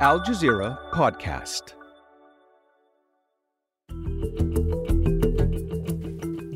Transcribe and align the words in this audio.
Al 0.00 0.20
Jazeera 0.20 0.78
Podcast. 0.92 1.74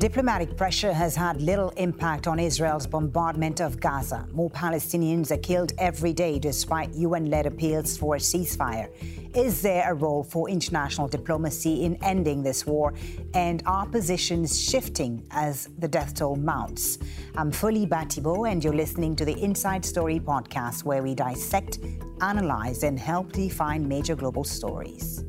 Diplomatic 0.03 0.57
pressure 0.57 0.91
has 0.91 1.15
had 1.15 1.41
little 1.41 1.69
impact 1.77 2.27
on 2.27 2.37
Israel's 2.37 2.85
bombardment 2.85 3.61
of 3.61 3.79
Gaza. 3.79 4.27
More 4.33 4.49
Palestinians 4.49 5.31
are 5.31 5.37
killed 5.37 5.71
every 5.77 6.11
day 6.11 6.39
despite 6.39 6.93
UN 6.93 7.29
led 7.29 7.45
appeals 7.45 7.95
for 7.95 8.15
a 8.15 8.19
ceasefire. 8.19 8.89
Is 9.33 9.61
there 9.61 9.89
a 9.89 9.93
role 9.93 10.21
for 10.21 10.49
international 10.49 11.07
diplomacy 11.07 11.85
in 11.85 11.95
ending 12.03 12.43
this 12.43 12.65
war? 12.65 12.93
And 13.33 13.63
are 13.65 13.85
positions 13.85 14.61
shifting 14.61 15.25
as 15.31 15.69
the 15.79 15.87
death 15.87 16.15
toll 16.15 16.35
mounts? 16.35 16.97
I'm 17.37 17.49
Folly 17.49 17.85
Bah 17.85 18.03
Thibault, 18.03 18.43
and 18.43 18.61
you're 18.61 18.75
listening 18.75 19.15
to 19.15 19.23
the 19.23 19.41
Inside 19.41 19.85
Story 19.85 20.19
podcast, 20.19 20.83
where 20.83 21.01
we 21.01 21.15
dissect, 21.15 21.79
analyze, 22.19 22.83
and 22.83 22.99
help 22.99 23.31
define 23.31 23.87
major 23.87 24.17
global 24.17 24.43
stories. 24.43 25.23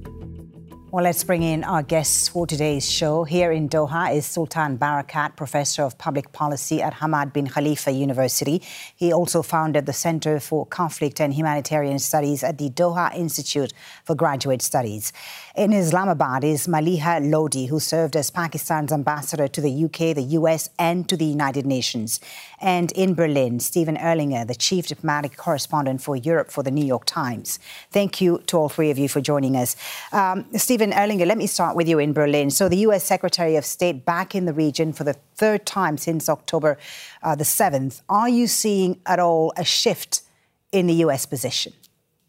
Well, 0.94 1.02
let's 1.02 1.24
bring 1.24 1.42
in 1.42 1.64
our 1.64 1.82
guests 1.82 2.28
for 2.28 2.46
today's 2.46 2.88
show. 2.88 3.24
Here 3.24 3.50
in 3.50 3.68
Doha 3.68 4.14
is 4.14 4.26
Sultan 4.26 4.78
Barakat, 4.78 5.34
Professor 5.34 5.82
of 5.82 5.98
Public 5.98 6.30
Policy 6.30 6.80
at 6.80 6.94
Hamad 6.94 7.32
bin 7.32 7.48
Khalifa 7.48 7.90
University. 7.90 8.62
He 8.94 9.12
also 9.12 9.42
founded 9.42 9.86
the 9.86 9.92
Center 9.92 10.38
for 10.38 10.64
Conflict 10.64 11.20
and 11.20 11.34
Humanitarian 11.34 11.98
Studies 11.98 12.44
at 12.44 12.58
the 12.58 12.70
Doha 12.70 13.12
Institute 13.12 13.72
for 14.04 14.14
Graduate 14.14 14.62
Studies. 14.62 15.12
In 15.56 15.72
Islamabad 15.72 16.44
is 16.44 16.68
Maleeha 16.68 17.20
Lodhi, 17.20 17.68
who 17.68 17.80
served 17.80 18.14
as 18.14 18.30
Pakistan's 18.30 18.92
ambassador 18.92 19.48
to 19.48 19.60
the 19.60 19.86
UK, 19.86 20.14
the 20.14 20.38
US, 20.38 20.70
and 20.78 21.08
to 21.08 21.16
the 21.16 21.24
United 21.24 21.66
Nations. 21.66 22.20
And 22.60 22.92
in 22.92 23.14
Berlin, 23.14 23.58
Steven 23.58 23.96
Erlanger, 23.96 24.46
the 24.46 24.54
chief 24.54 24.86
diplomatic 24.86 25.36
correspondent 25.36 26.02
for 26.02 26.14
Europe 26.14 26.52
for 26.52 26.62
the 26.62 26.70
New 26.70 26.84
York 26.84 27.04
Times. 27.04 27.58
Thank 27.90 28.20
you 28.20 28.38
to 28.46 28.56
all 28.56 28.68
three 28.68 28.90
of 28.90 28.98
you 28.98 29.08
for 29.08 29.20
joining 29.20 29.56
us. 29.56 29.74
Um, 30.12 30.46
Steven, 30.56 30.83
Steven 30.84 30.98
Erlanger, 30.98 31.26
let 31.26 31.38
me 31.38 31.46
start 31.46 31.76
with 31.76 31.88
you 31.88 31.98
in 31.98 32.12
Berlin. 32.12 32.50
So, 32.50 32.68
the 32.68 32.76
US 32.88 33.04
Secretary 33.04 33.56
of 33.56 33.64
State 33.64 34.04
back 34.04 34.34
in 34.34 34.44
the 34.44 34.52
region 34.52 34.92
for 34.92 35.02
the 35.02 35.14
third 35.34 35.64
time 35.64 35.96
since 35.96 36.28
October 36.28 36.76
uh, 37.22 37.34
the 37.34 37.44
7th. 37.44 38.02
Are 38.10 38.28
you 38.28 38.46
seeing 38.46 39.00
at 39.06 39.18
all 39.18 39.54
a 39.56 39.64
shift 39.64 40.20
in 40.72 40.86
the 40.86 40.92
US 41.06 41.24
position? 41.24 41.72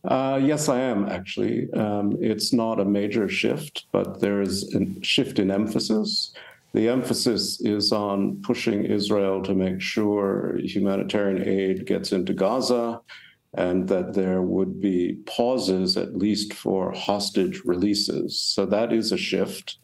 Uh, 0.05 0.39
yes, 0.41 0.69
I 0.69 0.79
am 0.79 1.09
actually. 1.09 1.69
Um, 1.73 2.17
it's 2.21 2.53
not 2.53 2.79
a 2.79 2.85
major 2.85 3.27
shift, 3.27 3.87
but 3.91 4.21
there 4.21 4.41
is 4.41 4.73
a 4.73 5.03
shift 5.03 5.37
in 5.37 5.51
emphasis. 5.51 6.31
The 6.73 6.87
emphasis 6.87 7.59
is 7.59 7.91
on 7.91 8.41
pushing 8.41 8.85
Israel 8.85 9.43
to 9.43 9.53
make 9.53 9.81
sure 9.81 10.59
humanitarian 10.63 11.45
aid 11.45 11.85
gets 11.85 12.13
into 12.13 12.31
Gaza 12.31 13.01
and 13.57 13.87
that 13.87 14.13
there 14.13 14.41
would 14.41 14.81
be 14.81 15.17
pauses, 15.25 15.97
at 15.97 16.17
least 16.17 16.53
for 16.53 16.91
hostage 16.91 17.61
releases. 17.65 18.39
So 18.39 18.65
that 18.65 18.91
is 18.91 19.11
a 19.11 19.17
shift. 19.17 19.77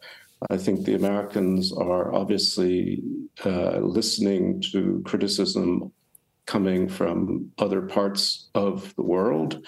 I 0.50 0.56
think 0.56 0.84
the 0.84 0.94
Americans 0.94 1.72
are 1.72 2.12
obviously 2.14 3.02
uh, 3.44 3.78
listening 3.78 4.62
to 4.72 5.02
criticism 5.04 5.92
coming 6.46 6.88
from 6.88 7.50
other 7.58 7.82
parts 7.82 8.50
of 8.54 8.94
the 8.96 9.02
world. 9.02 9.64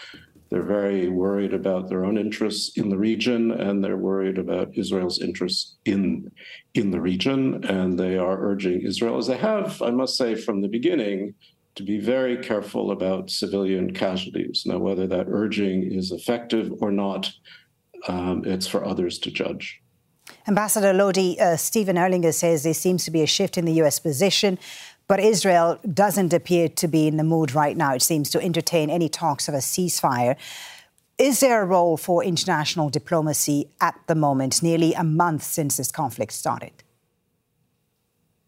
They're 0.50 0.62
very 0.62 1.08
worried 1.08 1.54
about 1.54 1.88
their 1.88 2.04
own 2.04 2.18
interests 2.18 2.76
in 2.76 2.88
the 2.88 2.98
region, 2.98 3.50
and 3.52 3.82
they're 3.82 3.96
worried 3.96 4.38
about 4.38 4.76
Israel's 4.76 5.20
interests 5.20 5.76
in 5.84 6.30
in 6.74 6.90
the 6.90 7.00
region. 7.00 7.64
And 7.64 7.98
they 7.98 8.18
are 8.18 8.38
urging 8.40 8.82
Israel, 8.82 9.16
as 9.18 9.26
they 9.26 9.36
have, 9.36 9.80
I 9.82 9.90
must 9.90 10.16
say, 10.16 10.34
from 10.34 10.60
the 10.60 10.68
beginning, 10.68 11.34
to 11.76 11.82
be 11.82 11.98
very 11.98 12.36
careful 12.36 12.90
about 12.90 13.30
civilian 13.30 13.92
casualties. 13.92 14.62
Now, 14.66 14.78
whether 14.78 15.06
that 15.06 15.26
urging 15.28 15.92
is 15.92 16.12
effective 16.12 16.72
or 16.80 16.92
not, 16.92 17.32
um, 18.06 18.44
it's 18.44 18.66
for 18.66 18.84
others 18.84 19.18
to 19.20 19.30
judge. 19.30 19.80
Ambassador 20.46 20.92
Lodhi, 20.92 21.38
uh, 21.40 21.56
Steven 21.56 21.96
Erlanger 21.96 22.32
says 22.32 22.62
there 22.62 22.74
seems 22.74 23.04
to 23.04 23.10
be 23.10 23.22
a 23.22 23.26
shift 23.26 23.58
in 23.58 23.64
the 23.64 23.72
U.S. 23.74 23.98
position, 23.98 24.58
but 25.08 25.20
Israel 25.20 25.78
doesn't 25.92 26.32
appear 26.32 26.68
to 26.68 26.88
be 26.88 27.06
in 27.06 27.16
the 27.16 27.24
mood 27.24 27.54
right 27.54 27.76
now, 27.76 27.94
it 27.94 28.02
seems, 28.02 28.30
to 28.30 28.40
entertain 28.40 28.88
any 28.88 29.08
talks 29.08 29.48
of 29.48 29.54
a 29.54 29.58
ceasefire. 29.58 30.36
Is 31.18 31.40
there 31.40 31.62
a 31.62 31.66
role 31.66 31.96
for 31.96 32.24
international 32.24 32.88
diplomacy 32.88 33.68
at 33.80 33.94
the 34.06 34.14
moment, 34.14 34.62
nearly 34.62 34.94
a 34.94 35.04
month 35.04 35.42
since 35.42 35.76
this 35.76 35.90
conflict 35.90 36.32
started? 36.32 36.83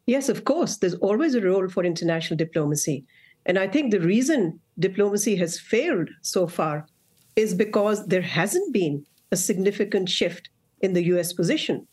Yes, 0.06 0.28
of 0.28 0.44
course. 0.44 0.77
There's 0.77 0.94
always 0.94 1.34
a 1.34 1.41
role 1.41 1.69
for 1.69 1.84
international 1.84 2.37
diplomacy. 2.37 3.05
And 3.44 3.59
I 3.59 3.67
think 3.67 3.91
the 3.91 4.00
reason 4.00 4.61
diplomacy 4.78 5.34
has 5.37 5.59
failed 5.59 6.09
so 6.22 6.47
far 6.47 6.87
is 7.34 7.55
because 7.55 8.06
there 8.06 8.22
hasn't 8.22 8.72
been 8.72 9.05
a 9.33 9.37
significant 9.37 10.09
shift 10.09 10.49
in 10.81 10.93
the 10.93 11.05
US 11.15 11.33
position. 11.33 11.87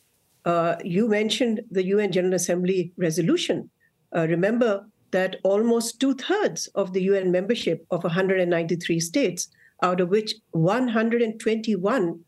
Uh, 0.45 0.75
you 0.83 1.07
mentioned 1.07 1.61
the 1.71 1.85
UN 1.85 2.11
General 2.11 2.35
Assembly 2.35 2.91
resolution. 2.97 3.69
Uh, 4.15 4.27
remember 4.27 4.85
that 5.11 5.37
almost 5.43 5.99
two 5.99 6.13
thirds 6.13 6.67
of 6.75 6.93
the 6.93 7.01
UN 7.03 7.31
membership 7.31 7.85
of 7.91 8.03
193 8.03 8.99
states, 8.99 9.47
out 9.81 9.99
of 9.99 10.09
which 10.09 10.35
121 10.51 12.19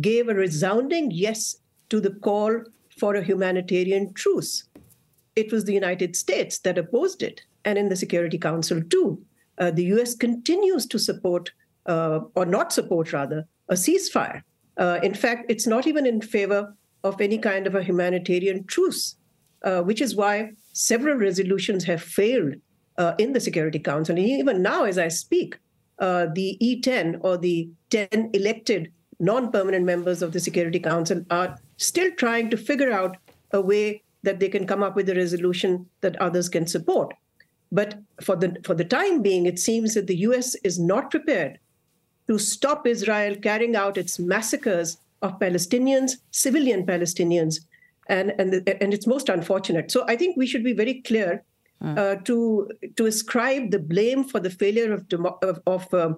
gave 0.00 0.28
a 0.28 0.34
resounding 0.34 1.10
yes 1.10 1.56
to 1.90 2.00
the 2.00 2.10
call 2.10 2.62
for 2.98 3.14
a 3.14 3.22
humanitarian 3.22 4.12
truce 4.14 4.64
it 5.36 5.52
was 5.52 5.64
the 5.64 5.72
United 5.72 6.16
States 6.16 6.58
that 6.60 6.78
opposed 6.78 7.22
it, 7.22 7.42
and 7.64 7.78
in 7.78 7.88
the 7.88 7.96
Security 7.96 8.38
Council 8.38 8.82
too. 8.82 9.22
Uh, 9.58 9.70
the 9.70 9.84
US 9.94 10.14
continues 10.14 10.86
to 10.86 10.98
support, 10.98 11.52
uh, 11.86 12.20
or 12.34 12.46
not 12.46 12.72
support 12.72 13.12
rather, 13.12 13.46
a 13.68 13.74
ceasefire. 13.74 14.42
Uh, 14.76 14.98
in 15.02 15.14
fact, 15.14 15.46
it's 15.48 15.66
not 15.66 15.86
even 15.86 16.06
in 16.06 16.20
favor 16.20 16.74
of 17.04 17.20
any 17.20 17.38
kind 17.38 17.66
of 17.66 17.74
a 17.74 17.82
humanitarian 17.82 18.64
truce, 18.64 19.16
uh, 19.62 19.82
which 19.82 20.00
is 20.00 20.16
why 20.16 20.50
several 20.72 21.16
resolutions 21.16 21.84
have 21.84 22.02
failed 22.02 22.54
uh, 22.98 23.14
in 23.18 23.32
the 23.32 23.40
Security 23.40 23.78
Council. 23.78 24.16
And 24.16 24.24
even 24.24 24.62
now, 24.62 24.84
as 24.84 24.98
I 24.98 25.08
speak, 25.08 25.58
uh, 25.98 26.26
the 26.34 26.58
E10 26.60 27.18
or 27.20 27.36
the 27.36 27.68
10 27.90 28.30
elected 28.32 28.92
non 29.20 29.52
permanent 29.52 29.84
members 29.84 30.22
of 30.22 30.32
the 30.32 30.40
Security 30.40 30.80
Council 30.80 31.24
are 31.30 31.56
still 31.76 32.10
trying 32.12 32.50
to 32.50 32.56
figure 32.56 32.92
out 32.92 33.16
a 33.52 33.60
way 33.60 34.02
that 34.24 34.40
they 34.40 34.48
can 34.48 34.66
come 34.66 34.82
up 34.82 34.96
with 34.96 35.08
a 35.08 35.14
resolution 35.14 35.86
that 36.00 36.20
others 36.20 36.48
can 36.48 36.66
support. 36.66 37.14
But 37.70 37.98
for 38.20 38.36
the 38.36 38.56
for 38.64 38.74
the 38.74 38.84
time 38.84 39.22
being, 39.22 39.46
it 39.46 39.58
seems 39.58 39.94
that 39.94 40.06
the 40.06 40.16
U.S. 40.28 40.54
is 40.64 40.78
not 40.78 41.10
prepared 41.10 41.58
to 42.28 42.38
stop 42.38 42.86
Israel 42.86 43.36
carrying 43.36 43.76
out 43.76 43.98
its 43.98 44.18
massacres 44.18 44.98
of 45.22 45.38
Palestinians, 45.38 46.12
civilian 46.30 46.86
Palestinians, 46.86 47.60
and 48.08 48.32
and 48.38 48.54
and 48.82 48.94
it's 48.94 49.06
most 49.06 49.28
unfortunate. 49.28 49.90
So 49.90 50.04
I 50.06 50.16
think 50.16 50.36
we 50.36 50.46
should 50.46 50.64
be 50.64 50.72
very 50.72 51.00
clear 51.02 51.42
mm. 51.82 51.98
uh, 51.98 52.16
to 52.22 52.70
to 52.96 53.06
ascribe 53.06 53.70
the 53.70 53.78
blame 53.78 54.24
for 54.24 54.40
the 54.40 54.50
failure 54.50 54.92
of 54.92 55.08
demo- 55.08 55.38
of 55.42 55.60
of, 55.66 55.92
uh, 55.94 56.14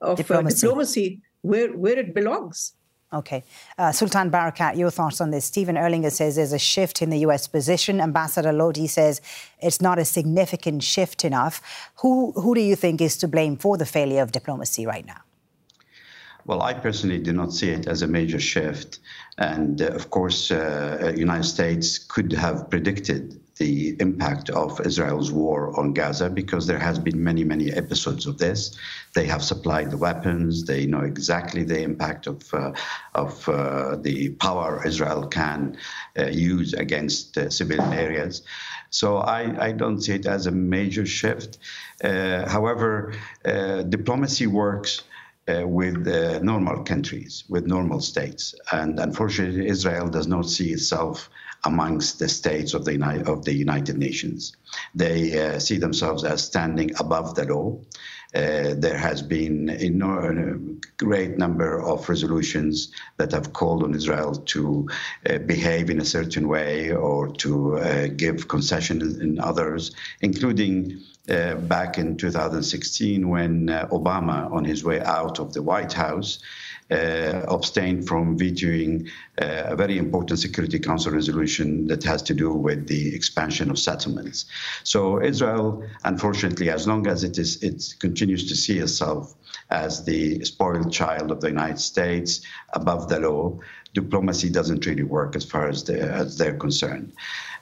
of 0.00 0.16
diplomacy. 0.18 0.56
Uh, 0.56 0.60
diplomacy 0.60 1.20
where 1.42 1.76
where 1.76 1.98
it 1.98 2.14
belongs. 2.14 2.72
Okay. 3.12 3.44
Uh, 3.78 3.92
Sultan 3.92 4.30
Barakat, 4.30 4.76
your 4.76 4.90
thoughts 4.90 5.20
on 5.20 5.30
this. 5.30 5.44
Steven 5.44 5.76
Erlanger 5.76 6.10
says 6.10 6.36
there's 6.36 6.52
a 6.52 6.58
shift 6.58 7.02
in 7.02 7.10
the 7.10 7.18
US 7.18 7.46
position. 7.46 8.00
Ambassador 8.00 8.52
Lodhi 8.52 8.88
says 8.88 9.20
it's 9.60 9.80
not 9.80 9.98
a 9.98 10.04
significant 10.04 10.82
shift 10.82 11.24
enough. 11.24 11.90
Who, 12.02 12.32
who 12.32 12.54
do 12.54 12.60
you 12.60 12.74
think 12.74 13.00
is 13.00 13.16
to 13.18 13.28
blame 13.28 13.56
for 13.56 13.76
the 13.76 13.86
failure 13.86 14.22
of 14.22 14.32
diplomacy 14.32 14.86
right 14.86 15.06
now? 15.06 15.20
Well, 16.46 16.62
I 16.62 16.74
personally 16.74 17.18
do 17.18 17.32
not 17.32 17.52
see 17.52 17.70
it 17.70 17.86
as 17.86 18.02
a 18.02 18.06
major 18.06 18.40
shift. 18.40 18.98
And 19.38 19.82
uh, 19.82 19.86
of 19.86 20.10
course, 20.10 20.50
uh, 20.50 21.12
United 21.16 21.44
States 21.44 21.98
could 21.98 22.32
have 22.32 22.70
predicted 22.70 23.40
the 23.56 23.96
impact 24.00 24.50
of 24.50 24.80
Israel's 24.84 25.32
war 25.32 25.78
on 25.78 25.94
Gaza 25.94 26.28
because 26.28 26.66
there 26.66 26.78
has 26.78 26.98
been 26.98 27.22
many, 27.22 27.42
many 27.42 27.72
episodes 27.72 28.26
of 28.26 28.38
this. 28.38 28.76
They 29.14 29.26
have 29.26 29.42
supplied 29.42 29.90
the 29.90 29.96
weapons. 29.96 30.64
They 30.64 30.86
know 30.86 31.00
exactly 31.00 31.64
the 31.64 31.80
impact 31.82 32.26
of 32.26 32.52
uh, 32.52 32.72
of 33.14 33.48
uh, 33.48 33.96
the 33.96 34.30
power 34.30 34.86
Israel 34.86 35.26
can 35.28 35.78
uh, 36.18 36.26
use 36.26 36.74
against 36.74 37.38
uh, 37.38 37.48
civilian 37.48 37.92
areas. 37.92 38.42
So 38.90 39.16
I, 39.18 39.66
I, 39.66 39.72
don't 39.72 40.00
see 40.00 40.14
it 40.14 40.26
as 40.26 40.46
a 40.46 40.52
major 40.52 41.06
shift. 41.06 41.58
Uh, 42.02 42.48
however, 42.48 43.14
uh, 43.44 43.82
diplomacy 43.82 44.46
works. 44.46 45.02
Uh, 45.48 45.64
with 45.64 46.08
uh, 46.08 46.40
normal 46.40 46.82
countries, 46.82 47.44
with 47.48 47.68
normal 47.68 48.00
states. 48.00 48.52
And 48.72 48.98
unfortunately, 48.98 49.68
Israel 49.68 50.08
does 50.08 50.26
not 50.26 50.46
see 50.46 50.72
itself 50.72 51.30
amongst 51.66 52.18
the 52.18 52.28
states 52.28 52.74
of 52.74 52.84
the, 52.84 52.96
of 53.26 53.44
the 53.44 53.52
United 53.52 53.98
Nations. 53.98 54.56
They 54.94 55.20
uh, 55.38 55.58
see 55.58 55.78
themselves 55.78 56.24
as 56.24 56.44
standing 56.44 56.92
above 56.98 57.34
the 57.34 57.44
law. 57.44 57.78
Uh, 58.34 58.74
there 58.76 58.98
has 58.98 59.22
been 59.22 59.70
a 59.70 61.04
great 61.04 61.38
number 61.38 61.80
of 61.80 62.08
resolutions 62.08 62.92
that 63.16 63.32
have 63.32 63.52
called 63.52 63.82
on 63.82 63.94
Israel 63.94 64.34
to 64.34 64.88
uh, 65.28 65.38
behave 65.38 65.90
in 65.90 66.00
a 66.00 66.04
certain 66.04 66.46
way 66.46 66.92
or 66.92 67.28
to 67.44 67.78
uh, 67.78 68.06
give 68.08 68.48
concessions 68.48 69.18
in 69.18 69.40
others, 69.40 69.92
including 70.20 71.00
uh, 71.28 71.54
back 71.54 71.98
in 71.98 72.16
2016 72.16 73.28
when 73.28 73.68
uh, 73.70 73.88
Obama, 73.90 74.50
on 74.52 74.64
his 74.64 74.84
way 74.84 75.00
out 75.00 75.40
of 75.40 75.52
the 75.52 75.62
White 75.62 75.92
House, 75.92 76.38
uh, 76.90 77.42
abstained 77.48 78.06
from 78.06 78.38
vetoing 78.38 79.08
uh, 79.42 79.64
a 79.66 79.76
very 79.76 79.98
important 79.98 80.38
Security 80.38 80.78
Council 80.78 81.12
resolution 81.12 81.86
that 81.88 82.04
has 82.04 82.22
to 82.22 82.34
do 82.34 82.52
with 82.52 82.86
the 82.86 83.14
expansion 83.14 83.70
of 83.70 83.78
settlements. 83.78 84.46
So 84.84 85.22
Israel, 85.22 85.84
unfortunately, 86.04 86.70
as 86.70 86.86
long 86.86 87.06
as 87.06 87.24
it 87.24 87.38
is, 87.38 87.62
it 87.62 87.94
continues 87.98 88.48
to 88.48 88.56
see 88.56 88.78
itself 88.78 89.34
as 89.70 90.04
the 90.04 90.44
spoiled 90.44 90.92
child 90.92 91.30
of 91.30 91.40
the 91.40 91.48
United 91.48 91.80
States, 91.80 92.42
above 92.72 93.08
the 93.08 93.20
law, 93.20 93.58
diplomacy 93.94 94.50
doesn't 94.50 94.86
really 94.86 95.02
work 95.02 95.34
as 95.34 95.44
far 95.44 95.68
as, 95.68 95.84
the, 95.84 96.00
as 96.00 96.38
they're 96.38 96.56
concerned. 96.56 97.12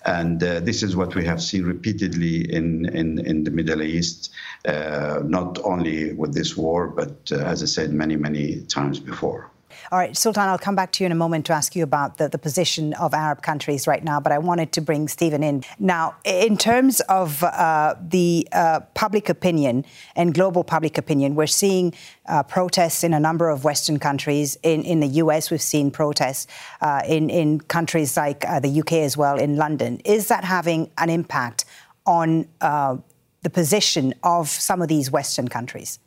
And 0.05 0.43
uh, 0.43 0.61
this 0.61 0.83
is 0.83 0.95
what 0.95 1.15
we 1.15 1.25
have 1.25 1.43
seen 1.43 1.65
repeatedly 1.65 2.53
in, 2.53 2.87
in, 2.87 3.19
in 3.27 3.45
the 3.45 3.51
Middle 3.51 3.83
East, 3.83 4.31
uh, 4.67 5.21
not 5.25 5.59
only 5.65 6.12
with 6.12 6.35
this 6.35 6.56
war, 6.56 6.89
but 6.89 7.33
uh, 7.33 7.37
as 7.37 7.62
I 7.62 7.67
said, 7.67 7.93
many, 7.93 8.17
many 8.17 8.61
times 8.62 9.01
before. 9.01 9.51
All 9.93 9.99
right, 9.99 10.17
Sultan, 10.17 10.44
I'll 10.44 10.59
come 10.59 10.75
back 10.75 10.93
to 10.93 11.05
you 11.05 11.06
in 11.06 11.12
a 11.12 11.17
moment 11.17 11.47
to 11.47 11.53
ask 11.53 11.75
you 11.76 11.82
about 11.82 12.19
the, 12.19 12.29
the 12.29 12.38
position 12.38 12.93
of 12.94 13.15
Arab 13.15 13.43
countries 13.43 13.87
right 13.87 14.03
now, 14.03 14.21
but 14.21 14.32
I 14.32 14.38
wanted 14.38 14.73
to 14.73 14.81
bring 14.81 15.09
Steven 15.09 15.43
in. 15.43 15.65
Now, 15.79 16.17
in 16.25 16.56
terms 16.56 17.00
of 17.03 17.43
uh, 17.43 17.94
the 18.00 18.49
uh, 18.53 18.81
public 18.94 19.29
opinion 19.29 19.85
and 20.17 20.35
global 20.35 20.65
public 20.65 20.99
opinion, 20.99 21.35
we're 21.35 21.47
seeing 21.47 21.94
uh, 22.26 22.43
protests 22.43 23.05
in 23.05 23.15
a 23.15 23.21
number 23.21 23.49
of 23.49 23.65
Western 23.65 23.99
countries. 23.99 24.56
In, 24.62 24.82
in 24.82 25.00
the 25.00 25.09
US, 25.23 25.50
we've 25.50 25.62
seen 25.62 25.91
protests 25.91 26.47
uh, 26.81 27.03
in, 27.06 27.31
in 27.31 27.61
countries 27.61 28.17
like 28.17 28.44
uh, 28.49 28.61
the 28.61 28.81
UK 28.81 28.94
as 28.94 29.17
well, 29.17 29.38
in 29.38 29.56
London. 29.56 30.00
Is 30.05 30.29
that 30.29 30.44
having 30.44 30.91
an 30.99 31.11
impact 31.11 31.65
on 32.06 32.47
uh, 32.61 32.97
the 33.43 33.50
position 33.50 34.15
of 34.23 34.49
some 34.49 34.82
of 34.82 34.88
these 34.88 35.11
Western 35.11 35.49
countries? 35.49 35.99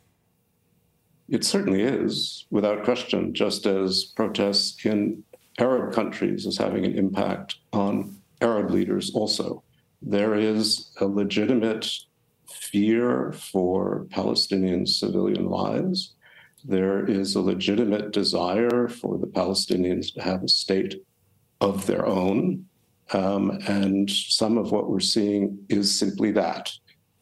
It 1.28 1.44
certainly 1.44 1.82
is, 1.82 2.46
without 2.50 2.84
question, 2.84 3.34
just 3.34 3.66
as 3.66 4.12
protests 4.16 4.84
in 4.84 5.22
Arab 5.58 5.92
countries 5.92 6.46
is 6.46 6.56
having 6.56 6.84
an 6.84 6.96
impact 6.96 7.56
on 7.72 8.16
Arab 8.40 8.70
leaders 8.70 9.12
also. 9.14 9.62
There 10.00 10.34
is 10.34 10.90
a 11.00 11.06
legitimate 11.06 11.90
fear 12.46 13.32
for 13.32 14.06
Palestinian 14.10 14.86
civilian 14.86 15.46
lives. 15.46 16.14
There 16.64 17.04
is 17.04 17.34
a 17.34 17.42
legitimate 17.42 18.12
desire 18.12 18.88
for 18.88 19.18
the 19.18 19.26
Palestinians 19.26 20.14
to 20.14 20.22
have 20.22 20.42
a 20.42 20.48
state 20.48 20.94
of 21.60 21.86
their 21.86 22.06
own. 22.06 22.64
Um, 23.12 23.50
and 23.66 24.10
some 24.10 24.56
of 24.58 24.70
what 24.70 24.88
we're 24.88 25.00
seeing 25.00 25.58
is 25.68 25.96
simply 25.96 26.30
that 26.32 26.70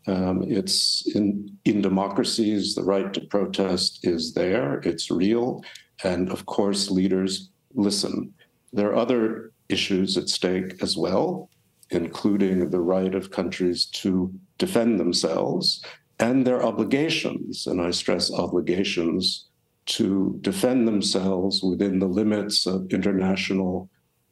um, 0.07 0.45
it's 0.47 1.07
in, 1.15 1.57
in 1.65 1.83
democracies, 1.83 2.75
the 2.75 2.85
right 2.85 3.13
to 3.15 3.21
protest 3.23 4.01
is 4.03 4.35
there, 4.35 4.81
it's 4.85 5.11
real. 5.11 5.63
And 6.05 6.31
of 6.31 6.47
course, 6.47 6.91
leaders 6.91 7.51
listen. 7.75 8.33
There 8.73 8.91
are 8.91 8.97
other 8.97 9.53
issues 9.69 10.17
at 10.17 10.29
stake 10.29 10.83
as 10.83 10.97
well, 10.97 11.51
including 11.91 12.71
the 12.71 12.81
right 12.81 13.15
of 13.15 13.31
countries 13.31 13.87
to 13.87 14.33
defend 14.59 15.01
themselves 15.01 15.85
and 16.19 16.47
their 16.47 16.65
obligations. 16.65 17.67
And 17.67 17.81
I 17.81 17.91
stress 17.91 18.33
obligations 18.33 19.47
to 19.87 20.39
defend 20.41 20.87
themselves 20.87 21.63
within 21.63 21.99
the 21.99 22.07
limits 22.07 22.67
of 22.67 22.93
international 22.93 23.89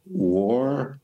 war 0.06 1.00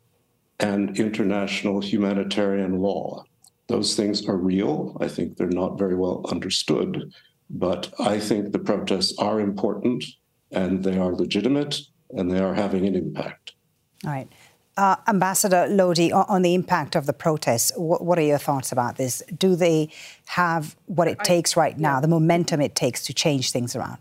and 0.58 0.98
international 0.98 1.80
humanitarian 1.80 2.80
law. 2.80 3.24
Those 3.70 3.94
things 3.94 4.26
are 4.28 4.36
real. 4.36 4.96
I 5.00 5.06
think 5.06 5.36
they're 5.36 5.46
not 5.46 5.78
very 5.78 5.94
well 5.94 6.26
understood. 6.28 7.12
But 7.48 7.92
I 8.00 8.18
think 8.18 8.50
the 8.50 8.58
protests 8.58 9.14
are 9.18 9.40
important 9.40 10.04
and 10.50 10.82
they 10.82 10.98
are 10.98 11.14
legitimate 11.14 11.78
and 12.10 12.30
they 12.30 12.40
are 12.40 12.54
having 12.54 12.84
an 12.84 12.96
impact. 12.96 13.52
All 14.04 14.10
right. 14.10 14.28
Uh, 14.76 14.96
Ambassador 15.06 15.66
Lodhi, 15.68 16.10
on 16.12 16.42
the 16.42 16.54
impact 16.54 16.96
of 16.96 17.06
the 17.06 17.12
protests, 17.12 17.70
what, 17.76 18.04
what, 18.04 18.18
are 18.18 18.22
your 18.22 18.38
thoughts 18.38 18.72
about 18.72 18.96
this? 18.96 19.22
Do 19.36 19.54
they 19.54 19.90
have 20.26 20.76
what 20.86 21.06
it 21.06 21.18
takes 21.20 21.56
right 21.56 21.78
now, 21.78 22.00
the 22.00 22.08
momentum 22.08 22.60
it 22.60 22.74
takes 22.74 23.04
to 23.04 23.14
change 23.14 23.52
things 23.52 23.76
around? 23.76 23.98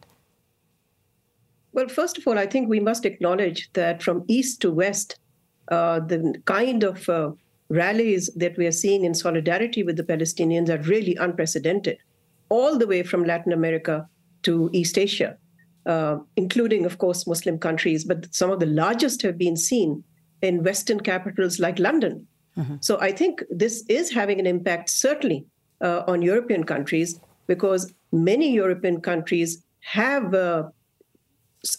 Well, 1.74 1.89
first 1.89 2.18
of 2.18 2.27
all, 2.27 2.39
I 2.39 2.48
think 2.48 2.69
we 2.69 2.80
must 2.80 3.06
acknowledge 3.06 3.69
that 3.74 4.01
from 4.01 4.25
east 4.27 4.62
to 4.62 4.71
west, 4.71 5.19
uh, 5.68 6.00
the 6.00 6.42
kind 6.45 6.83
of 6.83 7.07
uh, 7.10 7.31
rallies 7.69 8.30
that 8.36 8.57
we 8.57 8.66
are 8.66 8.71
seeing 8.71 9.06
in 9.06 9.13
solidarity 9.13 9.83
with 9.83 9.95
the 9.95 10.04
Palestinians 10.04 10.69
are 10.69 10.81
really 10.83 11.16
unprecedented, 11.16 11.98
all 12.50 12.77
the 12.77 12.88
way 12.88 13.04
from 13.04 13.24
Latin 13.24 13.51
America 13.51 14.07
to 14.44 14.69
East 14.74 14.98
Asia, 14.98 15.38
uh, 15.86 16.18
including, 16.36 16.86
of 16.86 16.98
course, 16.98 17.27
Muslim 17.27 17.60
countries. 17.60 18.04
But 18.04 18.33
some 18.33 18.50
of 18.50 18.60
the 18.60 18.66
largest 18.66 19.21
have 19.21 19.38
been 19.38 19.56
seen 19.56 20.04
in 20.42 20.63
Western 20.63 21.00
capitals 21.00 21.60
like 21.60 21.80
London. 21.80 22.27
Mm-hmm. 22.57 22.75
So 22.81 23.00
I 23.00 23.12
think 23.12 23.44
this 23.50 23.83
is 23.88 24.12
having 24.12 24.39
an 24.39 24.48
impact, 24.48 24.89
certainly, 24.89 25.45
uh, 25.81 26.04
on 26.07 26.21
European 26.21 26.63
countries, 26.63 27.19
because 27.48 27.94
many 28.12 28.51
European 28.51 29.01
countries 29.01 29.63
have 29.81 30.33
uh, 30.33 30.63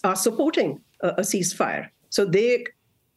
are 0.03 0.15
supporting 0.15 0.79
a, 1.01 1.09
a, 1.09 1.21
ceasefire. 1.21 1.89
So 2.09 2.25
they 2.25 2.65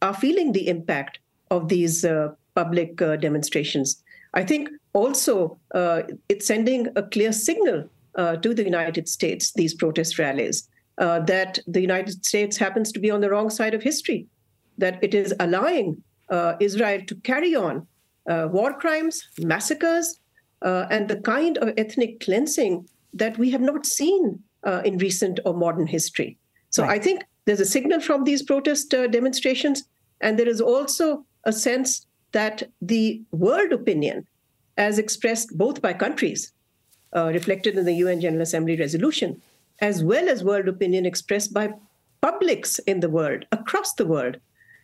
are 0.01 0.13
feeling 0.13 0.51
the 0.51 0.67
impact 0.67 1.19
of 1.51 1.69
these 1.69 2.05
uh, 2.05 2.29
public 2.55 3.01
uh, 3.01 3.15
demonstrations. 3.17 4.01
I 4.33 4.43
think 4.43 4.69
also 4.93 5.59
uh, 5.73 6.03
it's 6.29 6.47
sending 6.47 6.87
a 6.95 7.03
clear 7.03 7.31
signal 7.31 7.89
uh, 8.15 8.37
to 8.37 8.53
the 8.53 8.63
United 8.63 9.07
States, 9.07 9.51
these 9.53 9.73
protest 9.73 10.17
rallies, 10.17 10.67
uh, 10.97 11.19
that 11.21 11.59
the 11.67 11.81
United 11.81 12.25
States 12.25 12.57
happens 12.57 12.91
to 12.93 12.99
be 12.99 13.11
on 13.11 13.21
the 13.21 13.29
wrong 13.29 13.49
side 13.49 13.73
of 13.73 13.83
history, 13.83 14.25
that 14.77 14.97
it 15.03 15.13
is 15.13 15.33
allowing 15.39 16.01
uh, 16.29 16.53
Israel 16.59 17.01
to 17.07 17.15
carry 17.15 17.55
on 17.55 17.85
uh, 18.29 18.47
war 18.51 18.73
crimes, 18.73 19.27
massacres, 19.39 20.19
and 20.61 21.07
the 21.07 21.17
kind 21.17 21.59
of 21.59 21.71
ethnic 21.77 22.19
cleansing 22.21 22.87
that 23.13 23.37
we 23.37 23.51
have 23.51 23.61
not 23.61 23.85
seen 23.85 24.39
in 24.83 24.97
recent 24.97 25.39
or 25.45 25.53
modern 25.53 25.85
history. 25.85 26.35
So 26.71 26.81
right. 26.81 26.99
I 26.99 27.03
think 27.03 27.23
there's 27.45 27.59
a 27.59 27.65
signal 27.65 27.99
from 27.99 28.23
these 28.23 28.41
protest 28.41 28.89
demonstrations, 28.89 29.83
and 30.21 30.39
there 30.39 30.47
is 30.47 30.59
also 30.59 31.23
a 31.43 31.53
sense 31.53 32.07
that 32.35 32.63
the 32.81 33.21
world 33.31 33.71
opinion, 33.71 34.27
as 34.77 34.99
expressed 34.99 35.57
both 35.57 35.81
by 35.81 35.93
countries, 35.93 36.51
uh, 37.15 37.31
reflected 37.31 37.77
in 37.77 37.85
the 37.85 37.99
UN 38.03 38.19
General 38.19 38.41
Assembly 38.41 38.75
resolution, 38.77 39.41
as 39.79 40.03
well 40.03 40.27
as 40.27 40.43
world 40.43 40.67
opinion 40.67 41.05
expressed 41.05 41.53
by 41.53 41.69
publics 42.19 42.77
in 42.79 42.99
the 42.99 43.09
world, 43.09 43.45
across 43.53 43.93
the 43.93 44.05
world, 44.05 44.35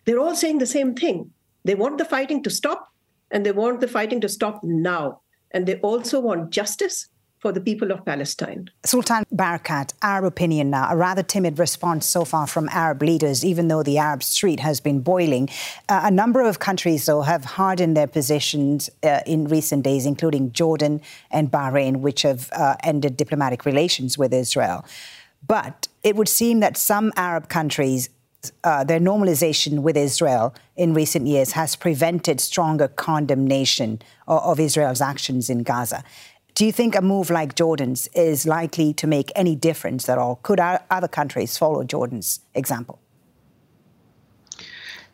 they're 0.05 0.19
all 0.19 0.33
saying 0.33 0.59
the 0.59 0.75
same 0.77 0.95
thing. 0.95 1.29
They 1.65 1.75
want 1.75 1.97
the 1.97 2.05
fighting 2.05 2.41
to 2.43 2.49
stop, 2.49 2.87
and 3.31 3.45
they 3.45 3.51
want 3.51 3.81
the 3.81 3.87
fighting 3.97 4.21
to 4.21 4.29
stop 4.29 4.63
now. 4.63 5.19
And 5.51 5.67
they 5.67 5.75
also 5.79 6.21
want 6.21 6.51
justice 6.51 7.09
for 7.41 7.51
the 7.51 7.59
people 7.59 7.91
of 7.91 8.05
Palestine. 8.05 8.69
Sultan 8.85 9.23
Barakat, 9.33 9.93
Arab 10.03 10.25
opinion 10.25 10.69
now, 10.69 10.87
a 10.91 10.95
rather 10.95 11.23
timid 11.23 11.57
response 11.57 12.05
so 12.05 12.23
far 12.23 12.45
from 12.45 12.69
Arab 12.69 13.01
leaders, 13.01 13.43
even 13.43 13.67
though 13.67 13.81
the 13.81 13.97
Arab 13.97 14.21
street 14.21 14.59
has 14.59 14.79
been 14.79 15.01
boiling. 15.01 15.49
Uh, 15.89 16.01
a 16.03 16.11
number 16.11 16.41
of 16.41 16.59
countries, 16.59 17.07
though, 17.07 17.23
have 17.23 17.43
hardened 17.43 17.97
their 17.97 18.05
positions 18.05 18.91
uh, 19.01 19.21
in 19.25 19.47
recent 19.47 19.83
days, 19.83 20.05
including 20.05 20.51
Jordan 20.51 21.01
and 21.31 21.51
Bahrain, 21.51 22.01
which 22.01 22.21
have 22.21 22.49
uh, 22.51 22.75
ended 22.83 23.17
diplomatic 23.17 23.65
relations 23.65 24.19
with 24.19 24.31
Israel. 24.33 24.85
But 25.45 25.87
it 26.03 26.15
would 26.15 26.29
seem 26.29 26.59
that 26.59 26.77
some 26.77 27.11
Arab 27.15 27.49
countries 27.49 28.09
uh, 28.63 28.83
their 28.83 28.99
normalization 28.99 29.83
with 29.83 29.95
Israel 29.95 30.55
in 30.75 30.95
recent 30.95 31.27
years 31.27 31.51
has 31.51 31.75
prevented 31.75 32.39
stronger 32.39 32.87
condemnation 32.87 34.01
of, 34.27 34.41
of, 34.41 34.59
Israel's 34.59 34.99
actions 34.99 35.47
in 35.47 35.61
Gaza. 35.61 36.03
Do 36.53 36.65
you 36.65 36.71
think 36.71 36.95
a 36.95 37.01
move 37.01 37.29
like 37.29 37.55
Jordan's 37.55 38.07
is 38.13 38.45
likely 38.45 38.93
to 38.95 39.07
make 39.07 39.31
any 39.35 39.55
difference 39.55 40.09
at 40.09 40.17
all? 40.17 40.39
Could 40.43 40.59
other 40.59 41.07
countries 41.07 41.57
follow 41.57 41.83
Jordan's 41.83 42.41
example? 42.53 42.99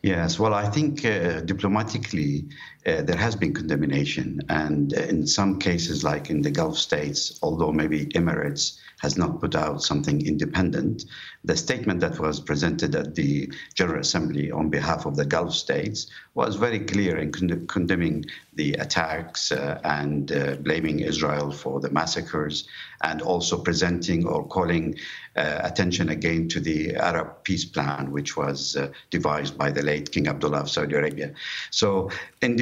Yes, 0.02 0.38
well, 0.38 0.54
I 0.54 0.68
think 0.68 1.04
uh, 1.04 1.40
diplomatically, 1.40 2.44
uh, 2.86 3.02
there 3.02 3.16
has 3.16 3.36
been 3.36 3.54
condemnation. 3.54 4.40
And 4.48 4.92
in 4.92 5.26
some 5.26 5.58
cases, 5.58 6.04
like 6.04 6.30
in 6.30 6.42
the 6.42 6.50
Gulf 6.50 6.78
states, 6.78 7.38
although 7.42 7.72
maybe 7.72 8.06
Emirates 8.06 8.78
has 9.00 9.16
not 9.16 9.40
put 9.40 9.54
out 9.54 9.82
something 9.82 10.26
independent, 10.26 11.04
the 11.44 11.56
statement 11.56 12.00
that 12.00 12.18
was 12.18 12.40
presented 12.40 12.94
at 12.96 13.14
the 13.14 13.50
General 13.74 14.00
Assembly 14.00 14.50
on 14.50 14.70
behalf 14.70 15.06
of 15.06 15.14
the 15.16 15.24
Gulf 15.24 15.54
states 15.54 16.08
was 16.34 16.56
very 16.56 16.80
clear 16.80 17.16
in 17.18 17.30
con- 17.30 17.66
condemning 17.68 18.24
the 18.54 18.72
attacks 18.74 19.52
uh, 19.52 19.80
and 19.84 20.32
uh, 20.32 20.56
blaming 20.56 20.98
Israel 20.98 21.52
for 21.52 21.80
the 21.80 21.90
massacres, 21.90 22.66
and 23.02 23.22
also 23.22 23.56
presenting 23.56 24.26
or 24.26 24.44
calling 24.46 24.98
uh, 25.36 25.60
attention 25.62 26.08
again 26.08 26.48
to 26.48 26.58
the 26.58 26.96
Arab 26.96 27.44
peace 27.44 27.64
plan, 27.64 28.10
which 28.10 28.36
was 28.36 28.74
uh, 28.74 28.90
devised 29.10 29.56
by 29.56 29.70
the 29.70 29.82
late 29.82 30.10
King 30.10 30.26
Abdullah 30.26 30.62
of 30.62 30.70
Saudi 30.70 30.96
Arabia. 30.96 31.32
So 31.70 32.10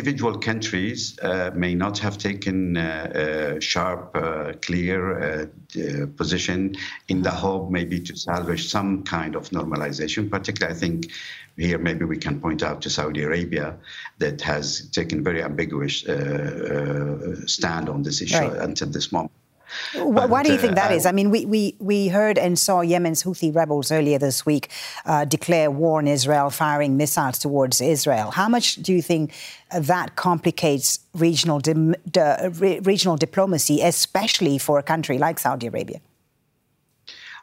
individual 0.07 0.39
countries 0.39 1.19
uh, 1.23 1.51
may 1.55 1.75
not 1.75 1.99
have 1.99 2.17
taken 2.17 2.77
a 2.77 3.61
sharp, 3.61 4.15
clear 4.63 5.51
position 6.17 6.77
in 7.09 7.23
the 7.23 7.31
hope 7.31 7.71
maybe 7.71 7.99
to 8.01 8.17
salvage 8.17 8.69
some 8.69 9.03
kind 9.03 9.35
of 9.35 9.51
normalization. 9.51 10.31
Particularly, 10.31 10.77
I 10.77 10.79
think 10.79 11.11
here 11.57 11.79
maybe 11.79 12.05
we 12.05 12.19
can 12.19 12.41
point 12.41 12.63
out 12.63 12.83
to 12.83 12.91
Saudi 12.91 13.23
Arabia 13.23 13.77
that 14.19 14.41
has 14.43 14.89
taken 14.91 15.25
very 15.25 15.43
ambiguous 15.43 16.07
uh, 16.07 16.13
uh, 16.13 17.47
stand 17.47 17.89
on 17.89 18.03
this 18.03 18.23
issue 18.23 18.37
right. 18.37 18.61
until 18.61 18.89
this 18.89 19.11
moment. 19.11 19.33
But, 19.95 20.31
Why 20.31 20.43
do 20.43 20.53
you 20.53 20.59
think 20.59 20.75
that 20.75 20.91
uh, 20.91 20.95
is? 20.95 21.07
I 21.07 21.13
mean, 21.13 21.31
we, 21.31 21.45
we, 21.45 21.77
we 21.79 22.09
heard 22.09 22.39
and 22.39 22.59
saw 22.59 22.81
Yemen's 22.81 23.23
Houthi 23.23 23.55
rebels 23.55 23.91
earlier 23.91 24.19
this 24.19 24.47
week 24.47 24.71
uh, 25.05 25.25
declare 25.25 25.71
war 25.71 25.99
on 25.99 26.09
Israel, 26.09 26.51
firing 26.51 26.97
missiles 26.97 27.39
towards 27.39 27.81
Israel. 27.81 28.31
How 28.31 28.49
much 28.49 28.77
do 28.77 28.93
you 28.93 29.03
think 29.03 29.33
that 29.77 30.17
complicates 30.17 31.01
regional, 31.15 31.59
di- 31.61 31.95
di- 32.11 32.81
regional 32.83 33.17
diplomacy, 33.17 33.81
especially 33.83 34.59
for 34.59 34.79
a 34.79 34.83
country 34.83 35.19
like 35.19 35.39
Saudi 35.39 35.67
Arabia? 35.67 36.01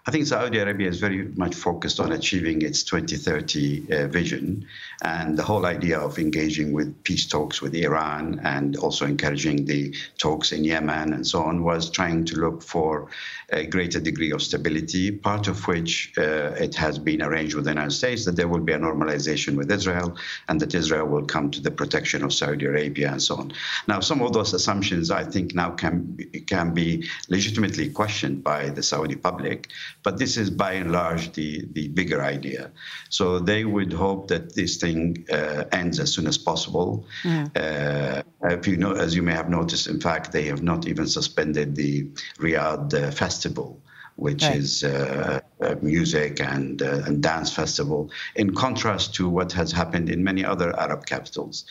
I 0.06 0.12
think 0.12 0.28
Saudi 0.28 0.58
Arabia 0.58 0.90
is 0.90 1.00
very 1.00 1.24
much 1.38 1.56
focused 1.56 2.02
on 2.02 2.12
achieving 2.12 2.62
its 2.62 2.84
2030 2.84 3.88
uh, 3.90 4.08
vision. 4.08 4.68
And 5.02 5.38
the 5.38 5.44
whole 5.44 5.66
idea 5.66 5.98
of 5.98 6.20
engaging 6.20 6.74
with 6.74 7.04
peace 7.06 7.26
talks 7.26 7.62
with 7.62 7.74
Iran 7.74 8.42
and 8.44 8.76
also 8.76 9.06
encouraging 9.06 9.64
the 9.64 9.96
talks 10.18 10.52
in 10.52 10.66
Yemen 10.66 11.14
and 11.14 11.26
so 11.26 11.42
on 11.44 11.64
was 11.64 11.90
trying 11.90 12.26
to 12.26 12.36
look 12.36 12.62
for 12.62 13.08
a 13.50 13.66
greater 13.66 14.02
degree 14.02 14.32
of 14.32 14.42
stability, 14.42 15.10
part 15.10 15.48
of 15.48 15.66
which 15.68 16.12
uh, 16.18 16.52
it 16.60 16.76
has 16.76 17.00
been 17.00 17.22
arranged 17.22 17.56
with 17.56 17.64
the 17.64 17.72
United 17.72 17.92
States 17.92 18.26
that 18.26 18.36
there 18.36 18.50
will 18.50 18.60
be 18.60 18.74
a 18.74 18.80
normalization 18.80 19.56
with 19.56 19.72
Israel 19.72 20.18
and 20.50 20.60
that 20.60 20.76
Israel 20.76 21.06
will 21.08 21.26
come 21.26 21.50
to 21.52 21.62
the 21.62 21.72
protection 21.72 22.24
of 22.24 22.34
Saudi 22.34 22.66
Arabia 22.66 23.10
and 23.10 23.22
so 23.22 23.38
on. 23.38 23.54
Now, 23.88 24.02
some 24.02 24.22
of 24.22 24.34
those 24.34 24.54
assumptions 24.54 25.12
I 25.12 25.24
think 25.24 25.56
now 25.56 25.72
can, 25.72 26.18
can 26.48 26.74
be 26.74 27.08
legitimately 27.30 27.92
questioned 27.92 28.44
by 28.44 28.70
the 28.70 28.84
Saudi 28.84 29.16
public 29.16 29.70
but 30.04 30.18
this 30.18 30.38
is 30.38 30.50
by 30.50 30.74
and 30.74 30.92
large 30.92 31.32
the, 31.32 31.66
the 31.72 31.88
bigger 31.88 32.22
idea. 32.22 32.72
So 33.10 33.40
they 33.40 33.66
would 33.66 33.94
hope 33.94 34.28
that 34.28 34.54
this 34.54 34.78
thing 34.78 35.26
uh, 35.32 35.64
ends 35.72 36.00
as 36.00 36.14
soon 36.14 36.28
as 36.28 36.38
possible. 36.38 37.06
Yeah. 37.24 37.48
Uh, 37.56 38.50
if 38.50 38.68
you 38.68 38.78
know, 38.78 38.94
as 38.94 39.16
you 39.16 39.24
may 39.24 39.34
have 39.34 39.50
noticed, 39.50 39.88
in 39.88 40.00
fact, 40.00 40.32
they 40.32 40.46
have 40.46 40.62
not 40.62 40.88
even 40.88 41.08
suspended 41.08 41.76
the 41.76 42.04
Riyadh 42.38 42.94
uh, 42.94 43.12
festival 43.12 43.80
which 44.16 44.44
right. 44.44 44.58
is 44.58 44.84
uh, 44.84 45.40
music 45.82 46.40
and, 46.40 46.84
uh, 46.84 47.02
and 47.08 47.24
dance 47.24 47.52
festival, 47.52 48.12
in 48.36 48.54
contrast 48.54 49.16
to 49.16 49.28
what 49.28 49.52
has 49.52 49.72
happened 49.72 50.08
in 50.08 50.24
many 50.24 50.46
other 50.46 50.78
Arab 50.80 51.04
capitals. 51.08 51.66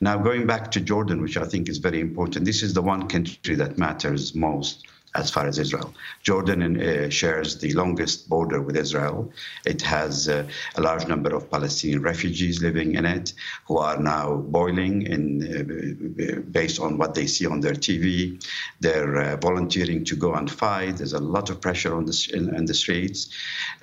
Now, 0.00 0.16
going 0.16 0.46
back 0.46 0.70
to 0.70 0.80
Jordan, 0.80 1.20
which 1.20 1.36
I 1.36 1.44
think 1.44 1.68
is 1.68 1.76
very 1.76 2.00
important, 2.00 2.46
this 2.46 2.62
is 2.62 2.72
the 2.72 2.80
one 2.80 3.08
country 3.08 3.54
that 3.56 3.76
matters 3.76 4.34
most 4.34 4.86
as 5.14 5.30
far 5.30 5.46
as 5.46 5.58
Israel. 5.58 5.92
Jordan 6.22 6.80
uh, 6.80 7.10
shares 7.10 7.58
the 7.58 7.72
longest 7.74 8.28
border 8.28 8.62
with 8.62 8.76
Israel. 8.76 9.30
It 9.66 9.82
has 9.82 10.28
uh, 10.28 10.48
a 10.76 10.80
large 10.80 11.06
number 11.06 11.34
of 11.34 11.50
Palestinian 11.50 12.00
refugees 12.00 12.62
living 12.62 12.94
in 12.94 13.04
it 13.04 13.34
who 13.66 13.76
are 13.76 13.98
now 13.98 14.36
boiling 14.36 15.02
in, 15.02 15.24
uh, 15.42 16.40
based 16.50 16.80
on 16.80 16.96
what 16.96 17.14
they 17.14 17.26
see 17.26 17.46
on 17.46 17.60
their 17.60 17.74
TV. 17.74 18.42
They're 18.80 19.16
uh, 19.16 19.36
volunteering 19.36 20.04
to 20.04 20.16
go 20.16 20.32
and 20.34 20.50
fight. 20.50 20.96
There's 20.96 21.12
a 21.12 21.20
lot 21.20 21.50
of 21.50 21.60
pressure 21.60 21.94
on 21.94 22.06
the, 22.06 22.30
in, 22.32 22.54
in 22.54 22.64
the 22.64 22.74
streets. 22.74 23.28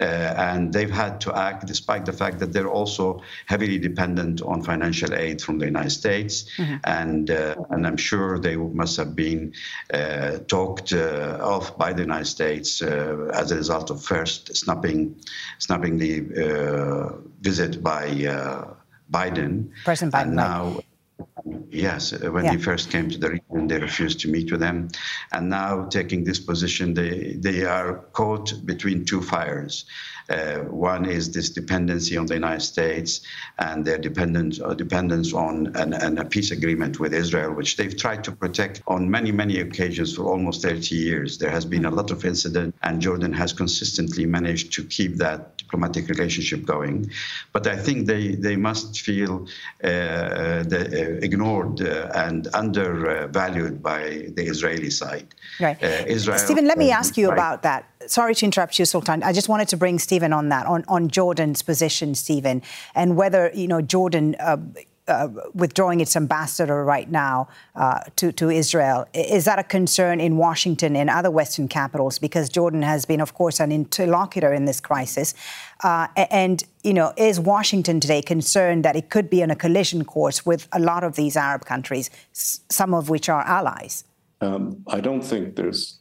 Uh, 0.02 0.06
and 0.50 0.74
they've 0.74 0.90
had 0.90 1.22
to 1.22 1.38
act 1.38 1.68
despite 1.68 2.06
the 2.06 2.14
fact 2.14 2.40
that 2.40 2.54
they're 2.54 2.70
also 2.70 3.22
heavily 3.46 3.78
dependent 3.78 4.42
on 4.42 4.64
financial 4.64 5.14
aid 5.14 5.42
from 5.44 5.60
the 5.60 5.66
United 5.66 5.92
States. 5.92 6.46
Mm-hmm. 6.58 6.78
And, 6.86 7.30
uh, 7.30 7.56
and 7.70 7.86
I'm 7.86 7.98
sure 7.98 8.40
they 8.40 8.56
must 8.56 8.98
have 8.98 9.16
been 9.16 9.54
talked 10.48 10.92
uh, 11.20 11.38
off 11.44 11.78
by 11.78 11.94
the 11.94 12.02
United 12.02 12.26
States 12.26 12.82
uh, 12.82 13.30
as 13.34 13.52
a 13.52 13.56
result 13.56 13.90
of 13.90 14.04
first 14.04 14.56
snapping, 14.56 15.16
snapping 15.58 15.98
the 15.98 16.14
uh, 16.46 17.18
visit 17.42 17.84
by 17.84 18.10
Biden. 19.12 19.70
President 19.84 20.14
Biden. 20.14 20.22
And 20.22 20.36
now, 20.36 20.80
Yes, 21.70 22.12
when 22.12 22.46
yeah. 22.46 22.52
he 22.52 22.58
first 22.58 22.90
came 22.90 23.10
to 23.10 23.18
the 23.18 23.30
region, 23.32 23.68
they 23.68 23.80
refused 23.80 24.20
to 24.22 24.28
meet 24.30 24.52
with 24.52 24.62
them. 24.62 24.90
and 25.32 25.50
now 25.50 25.86
taking 25.86 26.24
this 26.24 26.40
position, 26.40 26.94
they 26.94 27.34
they 27.40 27.64
are 27.64 28.06
caught 28.14 28.54
between 28.66 29.06
two 29.06 29.22
fires. 29.22 29.86
Uh, 30.30 30.60
one 30.60 31.06
is 31.06 31.32
this 31.32 31.50
dependency 31.50 32.16
on 32.16 32.26
the 32.28 32.36
United 32.36 32.62
States 32.62 33.22
and 33.58 33.84
their 33.84 33.98
dependence, 33.98 34.60
uh, 34.62 34.74
dependence 34.74 35.34
on 35.34 35.76
an, 35.76 35.94
an, 35.94 36.20
a 36.20 36.26
peace 36.26 36.52
agreement 36.52 37.00
with 37.00 37.14
Israel, 37.14 37.52
which 37.54 37.78
they've 37.78 37.98
tried 37.98 38.24
to 38.24 38.32
protect 38.32 38.82
on 38.88 39.10
many, 39.10 39.32
many 39.32 39.60
occasions 39.60 40.16
for 40.16 40.24
almost 40.24 40.62
30 40.62 40.96
years. 40.96 41.38
There 41.40 41.50
has 41.50 41.66
been 41.66 41.86
a 41.86 41.90
lot 41.90 42.12
of 42.12 42.26
incident, 42.26 42.76
and 42.84 43.02
Jordan 43.02 43.34
has 43.34 43.54
consistently 43.54 44.26
managed 44.26 44.72
to 44.74 44.84
keep 44.84 45.16
that 45.16 45.58
diplomatic 45.58 46.08
relationship 46.10 46.64
going. 46.66 47.10
But 47.52 47.66
I 47.68 47.78
think 47.78 48.06
they, 48.06 48.36
they 48.36 48.56
must 48.56 49.02
feel 49.02 49.48
uh, 49.84 50.64
the, 50.64 50.82
uh, 50.92 51.26
ignored 51.26 51.82
uh, 51.82 52.12
and 52.14 52.48
undervalued 52.54 53.82
by 53.82 54.30
the 54.36 54.44
Israeli 54.44 54.90
side. 54.90 55.28
Right. 55.60 55.82
Israel, 56.08 56.38
Steven, 56.38 56.66
let 56.66 56.78
me 56.78 56.92
ask 56.92 57.18
you 57.18 57.30
right. 57.30 57.34
about 57.34 57.64
that 57.64 57.86
sorry 58.12 58.36
to 58.36 58.46
interrupt 58.46 58.80
you, 58.80 58.86
Sultan. 58.86 59.24
I 59.24 59.34
just 59.34 59.50
wanted 59.50 59.68
to 59.70 59.78
bring 59.78 60.00
Steven 60.00 60.34
on 60.34 60.50
that, 60.50 60.66
on, 60.66 60.84
on 60.88 61.10
Jordan's 61.10 61.62
position, 61.62 62.16
Steven, 62.16 62.62
and 62.96 63.16
whether, 63.16 63.52
you 63.54 63.68
know, 63.68 63.82
Jordan 63.82 64.36
uh, 64.40 64.58
uh, 65.10 65.28
withdrawing 65.56 66.02
its 66.02 66.16
ambassador 66.16 66.86
right 66.86 67.10
now 67.10 67.48
uh, 67.76 68.00
to, 68.16 68.32
to 68.32 68.50
Israel. 68.50 69.08
Is 69.14 69.46
that 69.46 69.58
a 69.58 69.64
concern 69.64 70.20
in 70.20 70.38
Washington 70.38 70.96
and 70.96 71.10
other 71.10 71.32
Western 71.32 71.68
capitals? 71.68 72.20
Because 72.20 72.48
Jordan 72.48 72.84
has 72.84 73.06
been, 73.06 73.20
of 73.20 73.34
course, 73.34 73.60
an 73.60 73.72
interlocutor 73.72 74.54
in 74.54 74.66
this 74.66 74.80
crisis. 74.80 75.34
Uh, 75.84 76.08
and, 76.16 76.64
you 76.84 76.94
know, 76.94 77.12
is 77.18 77.40
Washington 77.40 78.00
today 78.00 78.22
concerned 78.22 78.86
that 78.86 78.96
it 78.96 79.10
could 79.10 79.30
be 79.30 79.42
on 79.42 79.50
a 79.50 79.56
collision 79.56 80.06
course 80.06 80.46
with 80.46 80.68
a 80.74 80.80
lot 80.80 81.04
of 81.04 81.16
these 81.16 81.36
Arab 81.36 81.66
countries, 81.66 82.10
some 82.34 82.94
of 82.94 83.10
which 83.10 83.30
are 83.30 83.42
allies? 83.42 84.04
Um, 84.42 84.84
I 84.88 85.02
don't 85.02 85.22
think 85.22 85.56
there's 85.56 85.99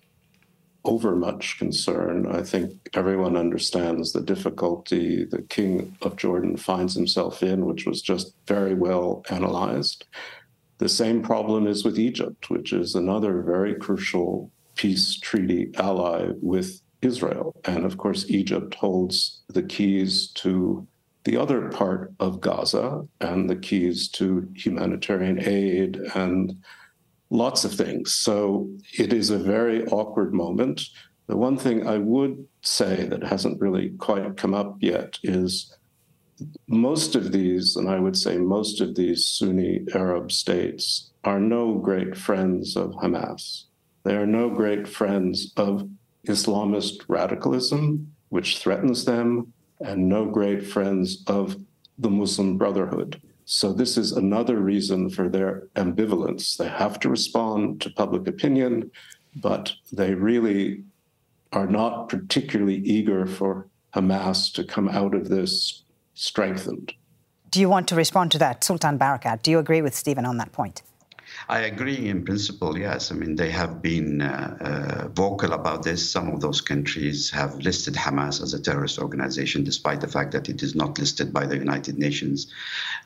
over 0.88 1.14
much 1.14 1.58
concern. 1.58 2.26
I 2.26 2.42
think 2.42 2.72
everyone 2.94 3.36
understands 3.36 4.12
the 4.12 4.22
difficulty 4.22 5.26
the 5.26 5.42
King 5.42 5.94
of 6.00 6.16
Jordan 6.16 6.56
finds 6.56 6.94
himself 6.94 7.42
in, 7.42 7.66
which 7.66 7.84
was 7.84 8.00
just 8.00 8.32
very 8.46 8.74
well 8.74 9.22
analyzed. 9.28 10.06
The 10.78 10.88
same 10.88 11.22
problem 11.22 11.66
is 11.66 11.84
with 11.84 11.98
Egypt, 11.98 12.48
which 12.48 12.72
is 12.72 12.94
another 12.94 13.42
very 13.42 13.74
crucial 13.74 14.50
peace 14.76 15.18
treaty 15.20 15.72
ally 15.76 16.28
with 16.40 16.80
Israel. 17.02 17.54
And 17.66 17.84
of 17.84 17.98
course, 17.98 18.24
Egypt 18.30 18.74
holds 18.74 19.42
the 19.48 19.64
keys 19.64 20.28
to 20.36 20.86
the 21.24 21.36
other 21.36 21.68
part 21.68 22.14
of 22.18 22.40
Gaza 22.40 23.06
and 23.20 23.50
the 23.50 23.56
keys 23.56 24.08
to 24.12 24.48
humanitarian 24.54 25.38
aid 25.46 25.96
and 26.14 26.56
lots 27.30 27.64
of 27.64 27.74
things. 27.74 28.14
So 28.14 28.68
it 28.98 29.12
is 29.12 29.30
a 29.30 29.38
very 29.38 29.84
awkward 29.86 30.32
moment. 30.32 30.82
The 31.26 31.36
one 31.36 31.58
thing 31.58 31.86
I 31.86 31.98
would 31.98 32.46
say 32.62 33.04
that 33.06 33.22
hasn't 33.22 33.60
really 33.60 33.90
quite 33.90 34.36
come 34.36 34.54
up 34.54 34.76
yet 34.80 35.18
is 35.22 35.74
most 36.68 37.14
of 37.14 37.32
these, 37.32 37.76
and 37.76 37.88
I 37.88 37.98
would 37.98 38.16
say 38.16 38.38
most 38.38 38.80
of 38.80 38.94
these 38.94 39.26
Sunni 39.26 39.84
Arab 39.94 40.32
states, 40.32 41.10
are 41.24 41.40
no 41.40 41.74
great 41.74 42.16
friends 42.16 42.76
of 42.76 42.92
Hamas. 42.92 43.64
They 44.04 44.16
are 44.16 44.26
no 44.26 44.48
great 44.48 44.88
friends 44.88 45.52
of 45.56 45.88
Islamist 46.26 47.02
radicalism, 47.08 48.14
which 48.28 48.58
threatens 48.58 49.04
them, 49.04 49.52
and 49.80 50.08
no 50.08 50.26
great 50.26 50.66
friends 50.66 51.24
of 51.26 51.56
the 51.98 52.10
Muslim 52.10 52.56
Brotherhood. 52.56 53.20
So, 53.50 53.72
this 53.72 53.96
is 53.96 54.12
another 54.12 54.58
reason 54.58 55.08
for 55.08 55.26
their 55.26 55.68
ambivalence. 55.74 56.58
They 56.58 56.68
have 56.68 57.00
to 57.00 57.08
respond 57.08 57.80
to 57.80 57.88
public 57.88 58.28
opinion, 58.28 58.90
but 59.36 59.72
they 59.90 60.12
really 60.12 60.84
are 61.54 61.66
not 61.66 62.10
particularly 62.10 62.76
eager 62.76 63.24
for 63.24 63.66
Hamas 63.94 64.52
to 64.52 64.64
come 64.64 64.86
out 64.86 65.14
of 65.14 65.30
this 65.30 65.82
strengthened. 66.12 66.92
Do 67.50 67.58
you 67.58 67.70
want 67.70 67.88
to 67.88 67.94
respond 67.94 68.32
to 68.32 68.38
that, 68.38 68.64
Sultan 68.64 68.98
Barakat? 68.98 69.40
Do 69.40 69.50
you 69.50 69.58
agree 69.58 69.80
with 69.80 69.94
Steven 69.94 70.26
on 70.26 70.36
that 70.36 70.52
point? 70.52 70.82
I 71.48 71.60
agree 71.60 72.08
in 72.08 72.24
principle, 72.24 72.78
yes. 72.78 73.10
I 73.10 73.14
mean, 73.14 73.36
they 73.36 73.50
have 73.50 73.80
been 73.80 74.20
uh, 74.20 74.56
uh, 74.60 75.08
vocal 75.08 75.52
about 75.52 75.82
this. 75.82 76.10
Some 76.10 76.28
of 76.30 76.40
those 76.40 76.60
countries 76.60 77.30
have 77.30 77.58
listed 77.58 77.94
Hamas 77.94 78.42
as 78.42 78.54
a 78.54 78.60
terrorist 78.60 78.98
organization, 78.98 79.64
despite 79.64 80.00
the 80.00 80.08
fact 80.08 80.32
that 80.32 80.48
it 80.48 80.62
is 80.62 80.74
not 80.74 80.98
listed 80.98 81.32
by 81.32 81.46
the 81.46 81.56
United 81.56 81.98
Nations, 81.98 82.52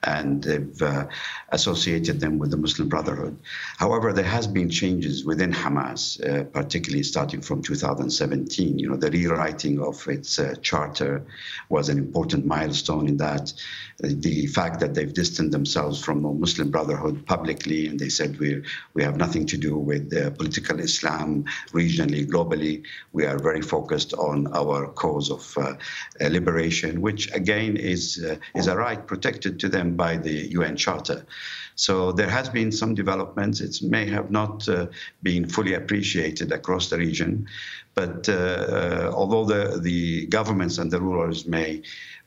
and 0.03 0.43
they've 0.43 0.83
uh, 0.83 1.07
associated 1.51 2.21
them 2.21 2.39
with 2.39 2.51
the 2.51 2.57
Muslim 2.57 2.89
Brotherhood. 2.89 3.39
However, 3.77 4.13
there 4.13 4.25
has 4.25 4.47
been 4.47 4.71
changes 4.71 5.25
within 5.25 5.53
Hamas, 5.53 6.21
uh, 6.27 6.45
particularly 6.45 7.05
starting 7.05 7.43
from 7.43 7.63
2017. 7.63 8.79
You 8.79 8.91
know, 8.91 8.97
the 8.97 9.11
rewriting 9.11 9.81
of 9.81 10.07
its 10.09 10.39
uh, 10.39 10.55
charter 10.63 11.25
was 11.69 11.89
an 11.89 11.99
important 11.99 12.47
milestone 12.47 13.09
in 13.09 13.17
that. 13.19 13.53
The 13.99 14.47
fact 14.47 14.81
that 14.81 14.95
they've 14.95 15.13
distanced 15.13 15.53
themselves 15.53 16.03
from 16.03 16.23
the 16.23 16.33
Muslim 16.33 16.71
Brotherhood 16.71 17.25
publicly, 17.27 17.87
and 17.87 18.01
they 18.01 18.09
said 18.09 18.22
said 18.23 18.39
we 18.39 18.63
we 18.95 19.03
have 19.03 19.17
nothing 19.17 19.47
to 19.47 19.57
do 19.57 19.77
with 19.77 20.11
political 20.39 20.79
Islam 20.81 21.45
regionally, 21.73 22.25
globally. 22.27 22.85
We 23.13 23.25
are 23.27 23.39
very 23.39 23.63
focused 23.63 24.13
on 24.15 24.37
our 24.55 24.89
cause 25.03 25.31
of 25.31 25.43
uh, 25.57 25.75
liberation, 26.21 27.01
which 27.01 27.23
again 27.35 27.77
is 27.77 28.03
uh, 28.25 28.37
is 28.55 28.67
a 28.69 28.77
right 28.77 29.03
protected 29.13 29.59
to 29.61 29.69
them 29.69 29.97
by 29.97 30.17
the 30.17 30.37
UN 30.59 30.77
Charter. 30.77 31.27
So 31.75 32.13
there 32.13 32.29
has 32.31 32.49
been 32.49 32.73
some 32.73 32.95
developments. 32.95 33.61
It 33.61 33.83
may 33.83 34.07
have 34.07 34.31
not 34.31 34.69
uh, 34.69 34.87
been 35.23 35.49
fully 35.49 35.75
appreciated 35.75 36.53
across 36.53 36.91
the 36.91 36.99
region, 36.99 37.47
but 37.95 38.29
uh, 38.29 38.33
uh, 38.33 39.11
although 39.15 39.45
the 39.45 39.81
the 39.81 40.27
governments 40.27 40.79
and 40.79 40.91
the 40.91 41.01
rulers 41.01 41.47
may 41.47 41.83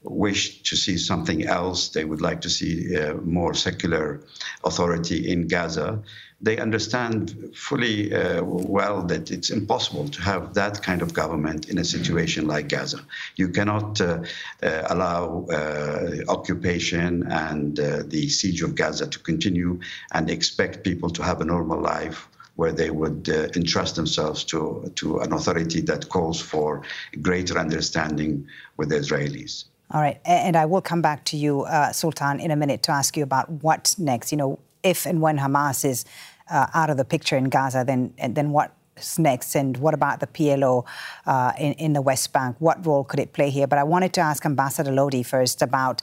wish 0.05 0.61
to 0.63 0.75
see 0.75 0.97
something 0.97 1.45
else. 1.45 1.89
They 1.89 2.05
would 2.05 2.21
like 2.21 2.41
to 2.41 2.49
see 2.49 2.95
uh, 2.95 3.15
more 3.15 3.53
secular 3.53 4.21
authority 4.63 5.31
in 5.31 5.47
Gaza. 5.47 6.03
They 6.41 6.57
understand 6.57 7.53
fully 7.55 8.13
uh, 8.13 8.43
well 8.43 9.01
that 9.03 9.31
it's 9.31 9.49
impossible 9.49 10.09
to 10.09 10.21
have 10.21 10.53
that 10.53 10.83
kind 10.83 11.01
of 11.01 11.13
government 11.13 11.69
in 11.69 11.77
a 11.77 11.85
situation 11.85 12.45
like 12.45 12.67
Gaza. 12.67 12.99
You 13.37 13.49
cannot 13.49 14.01
uh, 14.01 14.23
uh 14.61 14.81
allow 14.89 15.45
uh, 15.45 16.17
occupation 16.27 17.31
and 17.31 17.79
uh, 17.79 18.03
the 18.05 18.27
siege 18.29 18.61
of 18.61 18.75
Gaza 18.75 19.07
to 19.07 19.19
continue 19.19 19.79
and 20.11 20.29
expect 20.29 20.83
people 20.83 21.09
to 21.11 21.23
have 21.23 21.41
a 21.41 21.45
normal 21.45 21.79
life 21.79 22.27
where 22.55 22.71
they 22.71 22.89
would 22.89 23.29
uh, 23.29 23.47
entrust 23.55 23.95
themselves 23.95 24.43
to, 24.45 24.91
to 24.95 25.19
an 25.19 25.33
authority 25.33 25.81
that 25.81 26.09
calls 26.09 26.41
for 26.41 26.81
greater 27.21 27.57
understanding 27.59 28.47
with 28.77 28.89
the 28.89 28.95
Israelis. 28.95 29.65
All 29.91 30.01
right. 30.01 30.19
And 30.25 30.55
I 30.55 30.65
will 30.65 30.81
come 30.81 31.01
back 31.01 31.25
to 31.25 31.37
you, 31.37 31.61
uh, 31.61 31.91
Sultan, 31.91 32.39
in 32.39 32.51
a 32.51 32.55
minute 32.55 32.81
to 32.83 32.91
ask 32.91 33.15
you 33.15 33.23
about 33.23 33.49
what 33.49 33.95
next. 33.99 34.31
You 34.31 34.37
know, 34.37 34.59
if 34.85 35.05
and 35.05 35.21
when 35.21 35.39
Hamas 35.39 35.83
is 35.83 36.05
uh, 36.49 36.67
out 36.73 36.89
of 36.89 36.97
the 36.97 37.05
picture 37.05 37.35
in 37.35 37.45
Gaza, 37.45 37.83
then, 37.85 38.13
then 38.29 38.51
what's 38.51 39.17
next? 39.17 39.55
And 39.55 39.75
what 39.77 39.93
about 39.93 40.19
the 40.19 40.27
PLO 40.27 40.85
uh, 41.25 41.51
in, 41.59 41.73
in 41.73 41.93
the 41.93 42.01
West 42.01 42.31
Bank? 42.31 42.55
What 42.59 42.85
role 42.85 43.03
could 43.03 43.19
it 43.19 43.33
play 43.33 43.49
here? 43.49 43.67
But 43.67 43.79
I 43.79 43.83
wanted 43.83 44.13
to 44.13 44.21
ask 44.21 44.45
Ambassador 44.45 44.91
Lodhi 44.91 45.25
first 45.25 45.61
about 45.61 46.01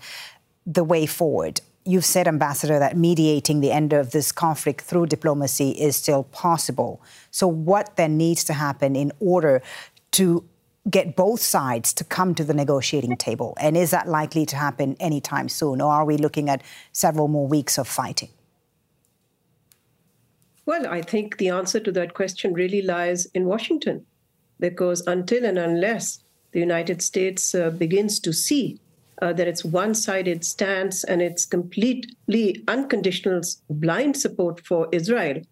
the 0.67 0.85
way 0.85 1.07
forward. 1.07 1.61
You've 1.85 2.05
said, 2.05 2.29
Ambassador, 2.29 2.79
that 2.79 2.97
mediating 2.97 3.61
the 3.61 3.73
end 3.73 3.93
of 3.93 4.13
this 4.13 4.31
conflict 4.31 4.83
through 4.83 5.07
diplomacy 5.07 5.71
is 5.71 5.97
still 5.97 6.25
possible. 6.25 7.03
So, 7.33 7.49
what 7.49 7.97
then 7.97 8.17
needs 8.17 8.45
to 8.45 8.53
happen 8.53 8.95
in 8.95 9.11
order 9.19 9.63
to 10.13 10.45
get 10.89 11.17
both 11.17 11.41
sides 11.41 11.93
to 11.95 12.05
come 12.05 12.37
to 12.37 12.45
the 12.45 12.55
negotiating 12.55 13.17
table? 13.17 13.57
And 13.61 13.77
is 13.77 13.91
that 13.91 14.07
likely 14.07 14.47
to 14.47 14.57
happen 14.57 14.97
anytime 15.01 15.49
soon? 15.49 15.81
Or 15.81 15.93
are 15.93 16.05
we 16.05 16.17
looking 16.17 16.49
at 16.49 16.63
several 16.93 17.27
more 17.27 17.49
weeks 17.49 17.79
of 17.79 17.89
fighting? 17.89 18.31
Well, 20.65 20.87
I 20.87 21.03
think 21.03 21.39
the 21.39 21.49
answer 21.49 21.81
to 21.81 21.93
that 21.93 22.15
question 22.15 22.55
really 22.55 22.83
lies 22.83 23.27
in 23.35 23.47
Washington, 23.47 24.07
because 24.61 25.05
until 25.07 25.45
and 25.45 25.59
unless 25.59 26.23
the 26.53 26.61
United 26.61 27.03
States 27.03 27.55
uh, 27.55 27.71
begins 27.71 28.21
to 28.21 28.33
see 28.33 28.79
uh, 29.21 29.33
that 29.33 29.49
its 29.49 29.65
one 29.65 29.95
sided 29.95 30.45
stance 30.45 31.03
and 31.05 31.21
its 31.21 31.47
completely 31.47 32.63
unconditional 32.69 33.41
blind 33.71 34.17
support 34.17 34.65
for 34.65 34.89
Israel 34.93 35.43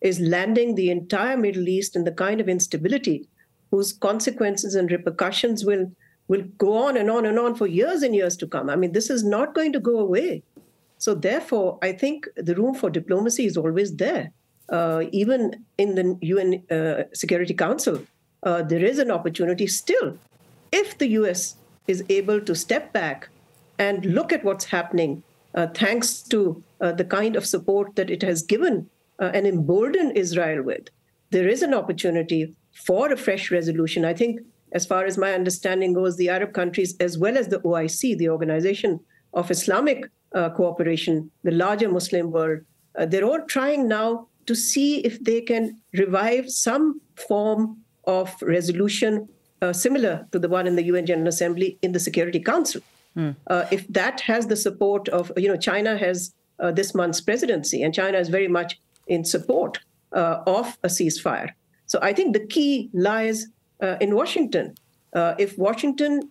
is 0.00 0.20
landing 0.20 0.74
the 0.74 0.90
entire 0.90 1.36
Middle 1.36 1.68
East 1.68 1.96
in 1.96 2.04
the 2.04 2.12
kind 2.12 2.40
of 2.40 2.48
instability 2.48 3.28
whose 3.70 3.92
consequences 3.92 4.74
and 4.74 4.90
repercussions 4.90 5.64
will 5.64 5.90
will 6.28 6.42
go 6.58 6.76
on 6.76 6.98
and 6.98 7.10
on 7.10 7.24
and 7.24 7.38
on 7.38 7.54
for 7.54 7.66
years 7.66 8.02
and 8.02 8.14
years 8.14 8.36
to 8.36 8.46
come. 8.46 8.68
I 8.68 8.76
mean, 8.76 8.92
this 8.92 9.08
is 9.08 9.24
not 9.24 9.54
going 9.54 9.72
to 9.72 9.80
go 9.80 9.98
away. 9.98 10.42
So 10.98 11.14
therefore, 11.14 11.78
I 11.80 11.92
think 11.92 12.28
the 12.36 12.54
room 12.54 12.74
for 12.74 12.90
diplomacy 12.90 13.46
is 13.46 13.56
always 13.56 13.96
there. 13.96 14.30
Uh, 14.68 15.04
even 15.12 15.64
in 15.78 15.94
the 15.94 16.18
UN 16.20 16.62
uh, 16.70 17.04
Security 17.14 17.54
Council, 17.54 18.02
uh, 18.42 18.62
there 18.62 18.84
is 18.84 18.98
an 18.98 19.10
opportunity 19.10 19.66
still, 19.66 20.18
if 20.72 20.98
the 20.98 21.08
US 21.20 21.56
is 21.86 22.04
able 22.08 22.40
to 22.40 22.54
step 22.54 22.92
back 22.92 23.28
and 23.78 24.04
look 24.04 24.32
at 24.32 24.44
what's 24.44 24.66
happening, 24.66 25.22
thanks 25.74 26.22
to 26.22 26.62
the 26.78 27.04
kind 27.04 27.34
of 27.34 27.44
support 27.44 27.96
that 27.96 28.10
it 28.10 28.22
has 28.22 28.42
given 28.42 28.88
and 29.18 29.46
emboldened 29.46 30.16
Israel 30.16 30.62
with, 30.62 30.88
there 31.30 31.48
is 31.48 31.62
an 31.62 31.74
opportunity 31.74 32.54
for 32.72 33.10
a 33.12 33.16
fresh 33.16 33.50
resolution. 33.50 34.04
I 34.04 34.14
think, 34.14 34.40
as 34.72 34.86
far 34.86 35.04
as 35.04 35.18
my 35.18 35.32
understanding 35.32 35.94
goes, 35.94 36.16
the 36.16 36.28
Arab 36.28 36.52
countries, 36.52 36.94
as 37.00 37.18
well 37.18 37.36
as 37.36 37.48
the 37.48 37.60
OIC, 37.60 38.18
the 38.18 38.28
Organization 38.28 39.00
of 39.34 39.50
Islamic 39.50 40.04
uh, 40.34 40.50
Cooperation, 40.50 41.30
the 41.42 41.50
larger 41.50 41.88
Muslim 41.88 42.30
world, 42.30 42.60
uh, 42.98 43.06
they're 43.06 43.24
all 43.24 43.42
trying 43.46 43.88
now 43.88 44.28
to 44.48 44.54
see 44.54 44.98
if 45.10 45.22
they 45.22 45.40
can 45.40 45.80
revive 45.92 46.50
some 46.50 47.00
form 47.28 47.78
of 48.04 48.34
resolution 48.42 49.28
uh, 49.62 49.72
similar 49.72 50.26
to 50.32 50.38
the 50.38 50.48
one 50.48 50.66
in 50.66 50.76
the 50.76 50.84
UN 50.84 51.06
General 51.06 51.28
Assembly 51.28 51.78
in 51.82 51.92
the 51.92 52.00
Security 52.00 52.40
Council. 52.40 52.80
Mm. 53.16 53.34
if 53.72 53.88
that 53.88 54.20
has 54.20 54.46
the 54.46 54.54
support 54.54 55.08
of, 55.08 55.32
you 55.36 55.48
know, 55.48 55.56
China 55.56 55.96
has 55.96 56.32
uh, 56.60 56.70
this 56.70 56.94
month's 56.94 57.20
presidency, 57.20 57.82
and 57.82 57.94
China 57.94 58.18
is 58.18 58.28
very 58.28 58.48
much 58.48 58.78
in 59.06 59.24
support 59.24 59.78
uh, 60.12 60.42
of 60.46 60.78
a 60.82 60.88
ceasefire. 60.88 61.50
So 61.86 61.98
I 62.02 62.12
think 62.12 62.34
the 62.34 62.46
key 62.46 62.90
lies 62.92 63.46
uh, 63.82 63.96
in 64.00 64.14
Washington. 64.14 64.74
Uh, 65.12 65.34
if 65.38 65.56
Washington 65.58 66.30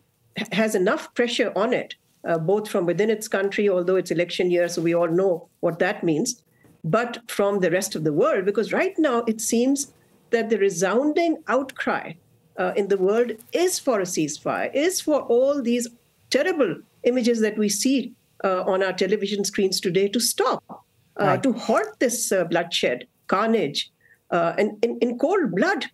has 0.51 0.75
enough 0.75 1.13
pressure 1.15 1.51
on 1.56 1.73
it, 1.73 1.95
uh, 2.27 2.38
both 2.38 2.69
from 2.69 2.86
within 2.86 3.10
its 3.10 3.27
country, 3.27 3.69
although 3.69 3.95
it's 3.95 4.12
election 4.12 4.51
year, 4.51 4.67
so 4.67 4.82
we 4.82 4.93
all 4.93 5.08
know 5.08 5.47
what 5.62 5.80
that 5.80 6.03
means, 6.03 6.43
but 6.83 7.29
from 7.29 7.59
the 7.59 7.71
rest 7.71 7.95
of 7.95 8.03
the 8.03 8.13
world, 8.13 8.45
because 8.45 8.73
right 8.73 8.97
now 8.97 9.23
it 9.27 9.41
seems 9.41 9.93
that 10.29 10.49
the 10.49 10.57
resounding 10.57 11.37
outcry 11.47 12.13
uh, 12.57 12.73
in 12.75 12.87
the 12.87 12.97
world 12.97 13.31
is 13.53 13.79
for 13.79 13.99
a 13.99 14.03
ceasefire, 14.03 14.73
is 14.73 14.99
for 15.01 15.21
all 15.21 15.61
these 15.61 15.87
terrible 16.29 16.75
images 17.03 17.39
that 17.41 17.57
we 17.57 17.69
see 17.69 18.13
uh, 18.43 18.63
on 18.63 18.83
our 18.83 18.93
television 18.93 19.43
screens 19.43 19.79
today 19.79 20.07
to 20.07 20.19
stop, 20.19 20.63
uh, 20.69 20.83
right. 21.17 21.43
to 21.43 21.53
halt 21.53 21.99
this 21.99 22.33
bloodshed, 22.49 23.07
carnage, 23.27 23.91
uh, 24.31 24.53
and 24.57 24.83
in, 24.83 24.97
in, 24.99 25.17
cold 25.17 25.55
blood, 25.55 25.85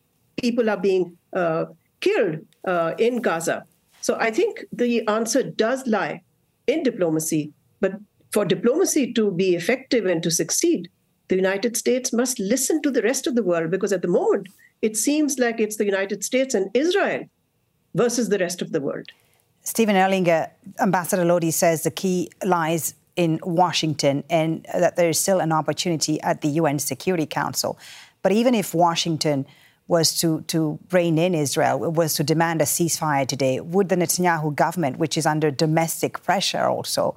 people 0.41 0.69
are 0.69 0.78
being 0.78 1.15
uh, 1.34 1.65
killed 2.02 2.39
uh, 2.65 2.93
in 2.98 3.22
Gaza. 3.22 3.65
So 4.02 4.17
I 4.19 4.32
think 4.32 4.65
the 4.72 5.08
answer 5.08 5.43
does 5.43 5.86
lie 5.86 6.22
in 6.67 6.84
diplomacy. 6.84 7.54
But 7.80 7.93
for 8.34 8.43
diplomacy 8.43 9.13
to 9.13 9.32
be 9.32 9.56
effective 9.56 10.06
and 10.08 10.24
to 10.24 10.32
succeed, 10.32 10.89
the 11.28 11.36
United 11.36 11.78
States 11.78 12.12
must 12.12 12.39
listen 12.39 12.82
to 12.82 12.91
the 12.91 13.04
rest 13.04 13.28
of 13.28 13.36
the 13.36 13.43
world 13.43 13.69
because 13.69 13.93
at 13.93 14.02
the 14.02 14.08
moment, 14.08 14.50
it 14.82 14.98
seems 14.98 15.38
like 15.38 15.60
it's 15.60 15.78
the 15.78 15.86
United 15.86 16.24
States 16.24 16.54
and 16.54 16.69
Israel 16.74 17.26
versus 17.93 18.30
the 18.30 18.39
rest 18.39 18.62
of 18.62 18.72
the 18.72 18.82
world. 18.82 19.12
Steven 19.62 19.96
Erlanger, 19.96 20.50
Ambassador 20.82 21.24
Lodhi 21.24 21.54
says 21.54 21.84
the 21.84 21.91
key 21.91 22.30
lies 22.43 22.96
in 23.15 23.39
Washington 23.43 24.24
and 24.30 24.65
that 24.74 24.96
there 24.96 25.10
is 25.10 25.19
still 25.19 25.39
an 25.39 25.52
opportunity 25.52 26.19
at 26.22 26.41
the 26.41 26.50
UN 26.50 26.80
Security 26.80 27.28
Council. 27.28 27.78
But 28.24 28.32
even 28.32 28.56
if 28.56 28.74
Washington 28.74 29.46
was 29.88 30.17
to, 30.19 30.41
to 30.48 30.80
rein 30.91 31.17
in 31.17 31.36
Israel, 31.36 31.80
was 31.80 32.13
to 32.15 32.24
demand 32.24 32.62
a 32.62 32.65
ceasefire 32.65 33.28
today, 33.28 33.60
would 33.60 33.89
the 33.89 33.96
Netanyahu 33.96 34.56
government, 34.56 34.98
which 34.98 35.17
is 35.17 35.26
under 35.26 35.52
domestic 35.52 36.24
pressure 36.24 36.65
also 36.65 37.15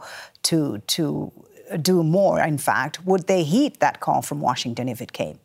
to, 0.50 0.78
to 0.86 1.32
do 1.80 2.02
more, 2.02 2.40
in 2.40 2.58
fact, 2.58 3.04
would 3.04 3.26
they 3.26 3.42
heed 3.42 3.80
that 3.80 4.00
call 4.00 4.22
from 4.22 4.40
Washington 4.40 4.88
if 4.88 5.00
it 5.00 5.12
came? 5.12 5.38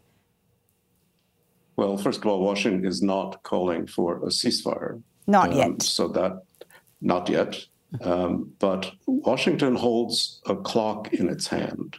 Well, 1.76 1.98
first 1.98 2.20
of 2.22 2.28
all, 2.28 2.42
Washington 2.42 2.86
is 2.86 3.02
not 3.02 3.42
calling 3.44 3.88
for 3.88 4.18
a 4.18 4.30
ceasefire. 4.30 5.02
Not 5.28 5.52
um, 5.52 5.58
yet. 5.58 5.82
So 5.82 6.08
that, 6.10 6.44
not 7.02 7.30
yet. 7.30 7.58
Um, 8.02 8.54
but 8.60 8.92
Washington 9.06 9.76
holds 9.76 10.42
a 10.48 10.56
clock 10.56 11.14
in 11.14 11.28
its 11.28 11.48
hand 11.48 11.98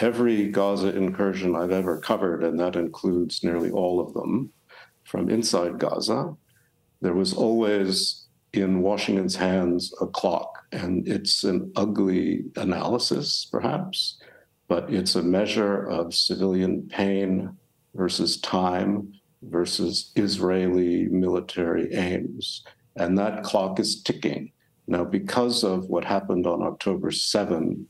every 0.00 0.48
Gaza 0.48 0.94
incursion 0.94 1.54
I've 1.54 1.70
ever 1.70 1.98
covered, 1.98 2.42
and 2.42 2.58
that 2.58 2.76
includes 2.76 3.44
nearly 3.44 3.70
all 3.70 4.00
of 4.00 4.12
them 4.14 4.52
from 5.04 5.28
inside 5.28 5.78
Gaza, 5.78 6.36
there 7.00 7.14
was 7.14 7.34
always 7.34 8.23
in 8.54 8.82
Washington's 8.82 9.36
hands 9.36 9.92
a 10.00 10.06
clock, 10.06 10.64
and 10.72 11.06
it's 11.08 11.44
an 11.44 11.72
ugly 11.76 12.44
analysis, 12.56 13.46
perhaps, 13.50 14.18
but 14.68 14.92
it's 14.92 15.16
a 15.16 15.22
measure 15.22 15.84
of 15.84 16.14
civilian 16.14 16.88
pain 16.88 17.56
versus 17.94 18.40
time 18.40 19.12
versus 19.42 20.12
Israeli 20.16 21.06
military 21.08 21.92
aims. 21.92 22.64
And 22.96 23.18
that 23.18 23.42
clock 23.42 23.80
is 23.80 24.02
ticking. 24.02 24.52
Now, 24.86 25.04
because 25.04 25.64
of 25.64 25.88
what 25.88 26.04
happened 26.04 26.46
on 26.46 26.62
October 26.62 27.10
7 27.10 27.86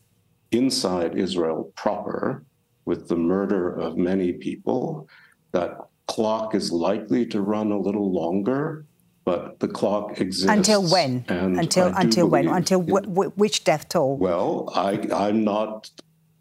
inside 0.51 1.19
Israel 1.19 1.73
proper, 1.77 2.45
with 2.87 3.09
the 3.09 3.17
murder 3.17 3.73
of 3.73 3.97
many 3.97 4.33
people, 4.33 5.09
that 5.53 5.79
clock 6.07 6.55
is 6.55 6.71
likely 6.71 7.25
to 7.27 7.41
run 7.41 7.73
a 7.73 7.79
little 7.79 8.13
longer, 8.13 8.87
but 9.25 9.61
the 9.61 9.69
clock 9.69 10.21
exists. 10.21 10.49
Until 10.49 10.83
when? 10.89 11.25
until 11.29 11.93
until 11.97 12.29
when? 12.29 12.49
Until 12.49 12.83
w- 12.83 13.31
which 13.31 13.65
death 13.65 13.89
toll? 13.89 14.17
Well, 14.17 14.71
I, 14.75 15.07
I'm 15.13 15.45
not 15.45 15.91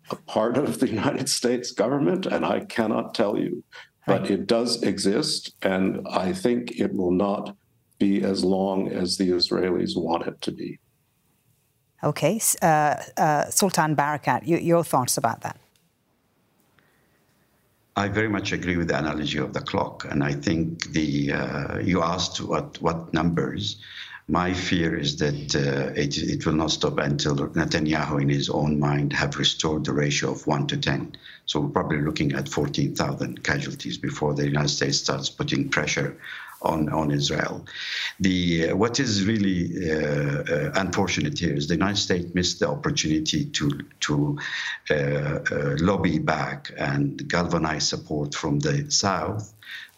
a 0.09 0.15
part 0.15 0.57
of 0.57 0.79
the 0.79 0.89
United 1.01 1.29
States 1.29 1.71
government, 1.71 2.25
and 2.25 2.45
I 2.45 2.65
cannot 2.65 3.13
tell 3.13 3.37
you. 3.37 3.63
But 4.05 4.23
right. 4.23 4.31
it 4.31 4.47
does 4.47 4.83
exist, 4.83 5.55
and 5.61 6.05
I 6.09 6.33
think 6.33 6.77
it 6.77 6.93
will 6.93 7.11
not 7.11 7.55
be 7.99 8.21
as 8.21 8.43
long 8.43 8.89
as 8.89 9.17
the 9.17 9.29
Israelis 9.29 9.95
want 9.95 10.27
it 10.27 10.41
to 10.41 10.51
be. 10.51 10.79
Okay. 12.03 12.41
Uh, 12.61 12.95
uh, 13.15 13.45
Sultan 13.49 13.95
Barakat, 13.95 14.45
you, 14.45 14.57
your 14.57 14.83
thoughts 14.83 15.17
about 15.17 15.39
that? 15.41 15.57
I 17.95 18.07
very 18.07 18.29
much 18.29 18.51
agree 18.51 18.77
with 18.77 18.87
the 18.87 18.97
analogy 18.97 19.37
of 19.37 19.53
the 19.53 19.61
clock, 19.61 20.05
and 20.09 20.23
I 20.23 20.33
think 20.33 20.91
the 20.93 21.33
uh, 21.33 21.77
you 21.79 22.01
asked 22.01 22.41
what 22.41 22.81
what 22.81 23.13
numbers. 23.13 23.77
My 24.27 24.53
fear 24.53 24.97
is 24.97 25.17
that 25.17 25.53
uh, 25.53 25.91
it, 25.99 26.17
it 26.17 26.45
will 26.45 26.53
not 26.53 26.71
stop 26.71 26.97
until 26.97 27.35
Netanyahu, 27.35 28.21
in 28.21 28.29
his 28.29 28.49
own 28.49 28.79
mind, 28.79 29.11
have 29.11 29.35
restored 29.35 29.83
the 29.83 29.91
ratio 29.91 30.31
of 30.31 30.47
one 30.47 30.65
to 30.67 30.77
ten. 30.77 31.17
So 31.45 31.59
we're 31.59 31.69
probably 31.69 32.01
looking 32.01 32.31
at 32.31 32.47
14,000 32.47 33.43
casualties 33.43 33.97
before 33.97 34.33
the 34.33 34.45
United 34.45 34.69
States 34.69 34.99
starts 34.99 35.29
putting 35.29 35.67
pressure 35.67 36.17
on, 36.63 36.89
on 36.89 37.11
Israel. 37.11 37.65
The 38.19 38.69
uh, 38.69 38.75
what 38.75 38.99
is 38.99 39.25
really 39.25 39.91
uh, 39.91 40.43
uh, 40.43 40.71
unfortunate 40.75 41.37
here 41.37 41.53
is 41.55 41.67
the 41.67 41.75
United 41.75 41.97
States 41.97 42.33
missed 42.33 42.59
the 42.59 42.69
opportunity 42.69 43.45
to 43.45 43.79
to 44.01 44.37
lobby 45.79 46.19
back 46.19 46.71
and 46.77 47.27
galvanize 47.27 47.87
support 47.87 48.33
from 48.35 48.59
the 48.59 48.89
South 48.89 49.53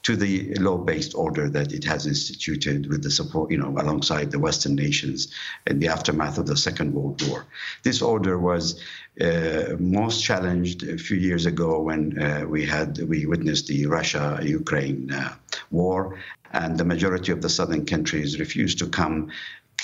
to 0.06 0.15
the 0.15 0.54
law-based 0.68 1.15
order 1.15 1.50
that 1.50 1.74
it 1.74 1.84
has 1.84 2.06
instituted 2.06 2.86
with 2.91 3.02
the 3.02 3.10
support, 3.10 3.50
you 3.50 3.58
know, 3.58 3.74
alongside 3.84 4.30
the 4.30 4.38
Western 4.38 4.76
nations 4.76 5.34
in 5.65 5.80
the 5.80 5.88
aftermath 5.88 6.38
of 6.38 6.46
the 6.46 6.56
Second 6.56 6.94
World 6.94 7.28
War. 7.28 7.44
This 7.82 8.04
order 8.04 8.38
was 8.38 8.80
uh, 9.20 9.76
most 9.80 10.24
challenged 10.24 10.84
a 10.84 11.00
few 11.00 11.18
years 11.18 11.48
ago 11.48 11.82
when 11.82 12.22
uh, 12.22 12.46
we 12.48 12.63
had 12.65 13.00
we 13.10 13.26
witnessed 13.26 13.65
the 13.65 13.88
Russia-Ukraine 13.88 15.12
uh, 15.12 15.34
war, 15.72 16.20
and 16.54 16.78
the 16.78 16.86
majority 16.86 17.32
of 17.32 17.41
the 17.41 17.50
southern 17.50 17.84
countries 17.86 18.39
refused 18.39 18.78
to 18.80 18.88
come 18.88 19.32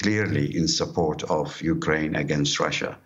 clearly 0.01 0.55
in 0.55 0.67
support 0.67 1.23
of 1.23 1.61
Ukraine 1.61 2.15
against 2.15 2.59
Russia. 2.59 2.97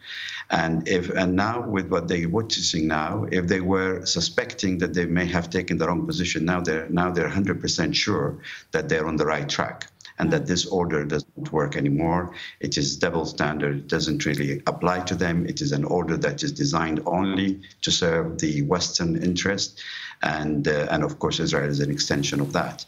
And 0.49 0.87
if 0.87 1.09
and 1.09 1.35
now 1.35 1.67
with 1.67 1.87
what 1.89 2.07
they're 2.07 2.29
witnessing 2.29 2.87
now, 2.87 3.25
if 3.31 3.47
they 3.47 3.61
were 3.61 4.05
suspecting 4.05 4.77
that 4.79 4.93
they 4.93 5.05
may 5.05 5.25
have 5.25 5.49
taken 5.49 5.77
the 5.77 5.87
wrong 5.87 6.05
position, 6.05 6.45
now 6.45 6.61
they're 6.61 6.87
now 6.89 7.09
they're 7.11 7.29
100% 7.29 7.95
sure 7.95 8.37
that 8.71 8.87
they're 8.89 9.07
on 9.07 9.17
the 9.17 9.25
right 9.25 9.49
track 9.49 9.87
and 10.17 10.31
that 10.31 10.47
this 10.47 10.65
order 10.65 11.03
doesn't 11.03 11.51
work 11.51 11.75
anymore. 11.75 12.33
It 12.59 12.77
is 12.77 12.95
double 12.97 13.25
standard, 13.25 13.75
it 13.75 13.87
doesn't 13.87 14.25
really 14.25 14.61
apply 14.67 15.01
to 15.01 15.15
them. 15.15 15.45
It 15.45 15.61
is 15.61 15.71
an 15.71 15.83
order 15.83 16.15
that 16.17 16.43
is 16.43 16.51
designed 16.51 17.01
only 17.05 17.61
to 17.81 17.91
serve 17.91 18.37
the 18.37 18.61
Western 18.61 19.21
interest 19.21 19.81
and 20.21 20.67
uh, 20.67 20.87
and 20.91 21.03
of 21.03 21.19
course 21.19 21.39
Israel 21.39 21.69
is 21.69 21.79
an 21.79 21.91
extension 21.91 22.39
of 22.39 22.53
that. 22.53 22.85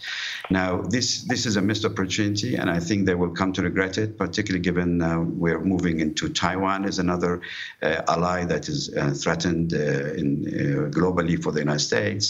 Now 0.50 0.82
this 0.82 1.24
this 1.24 1.46
is 1.46 1.58
a 1.58 1.62
missed 1.62 1.86
opportunity, 1.86 2.56
and 2.56 2.70
I 2.70 2.80
think 2.80 3.06
they 3.06 3.16
will 3.16 3.30
come 3.30 3.54
to 3.54 3.62
regret 3.62 3.98
it, 3.98 4.18
particularly 4.18 4.62
given 4.62 5.02
uh, 5.02 5.20
we're 5.20 5.60
moving 5.60 6.00
into 6.00 6.30
Taiwan 6.30 6.86
as 6.86 7.00
another 7.00 7.42
uh, 7.82 8.02
ally 8.08 8.46
that 8.46 8.70
is 8.70 8.94
uh, 8.96 9.12
threatened 9.12 9.74
uh, 9.74 10.14
in 10.22 10.46
uh, 10.48 10.90
globally 10.90 11.42
for 11.42 11.52
the 11.52 11.60
United 11.60 11.80
States, 11.80 12.26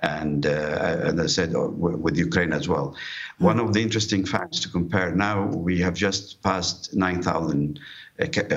and 0.00 0.46
as 0.46 1.18
I 1.18 1.26
said 1.26 1.52
with 1.54 2.16
Ukraine 2.16 2.52
as 2.52 2.68
well. 2.68 2.88
Mm-hmm. 2.88 3.44
One 3.44 3.60
of 3.60 3.72
the 3.72 3.82
interesting 3.82 4.24
facts 4.26 4.60
to 4.60 4.68
compare 4.68 5.14
now 5.14 5.46
we 5.46 5.80
have 5.80 5.94
just 5.94 6.42
passed 6.42 6.94
9,000 6.94 7.80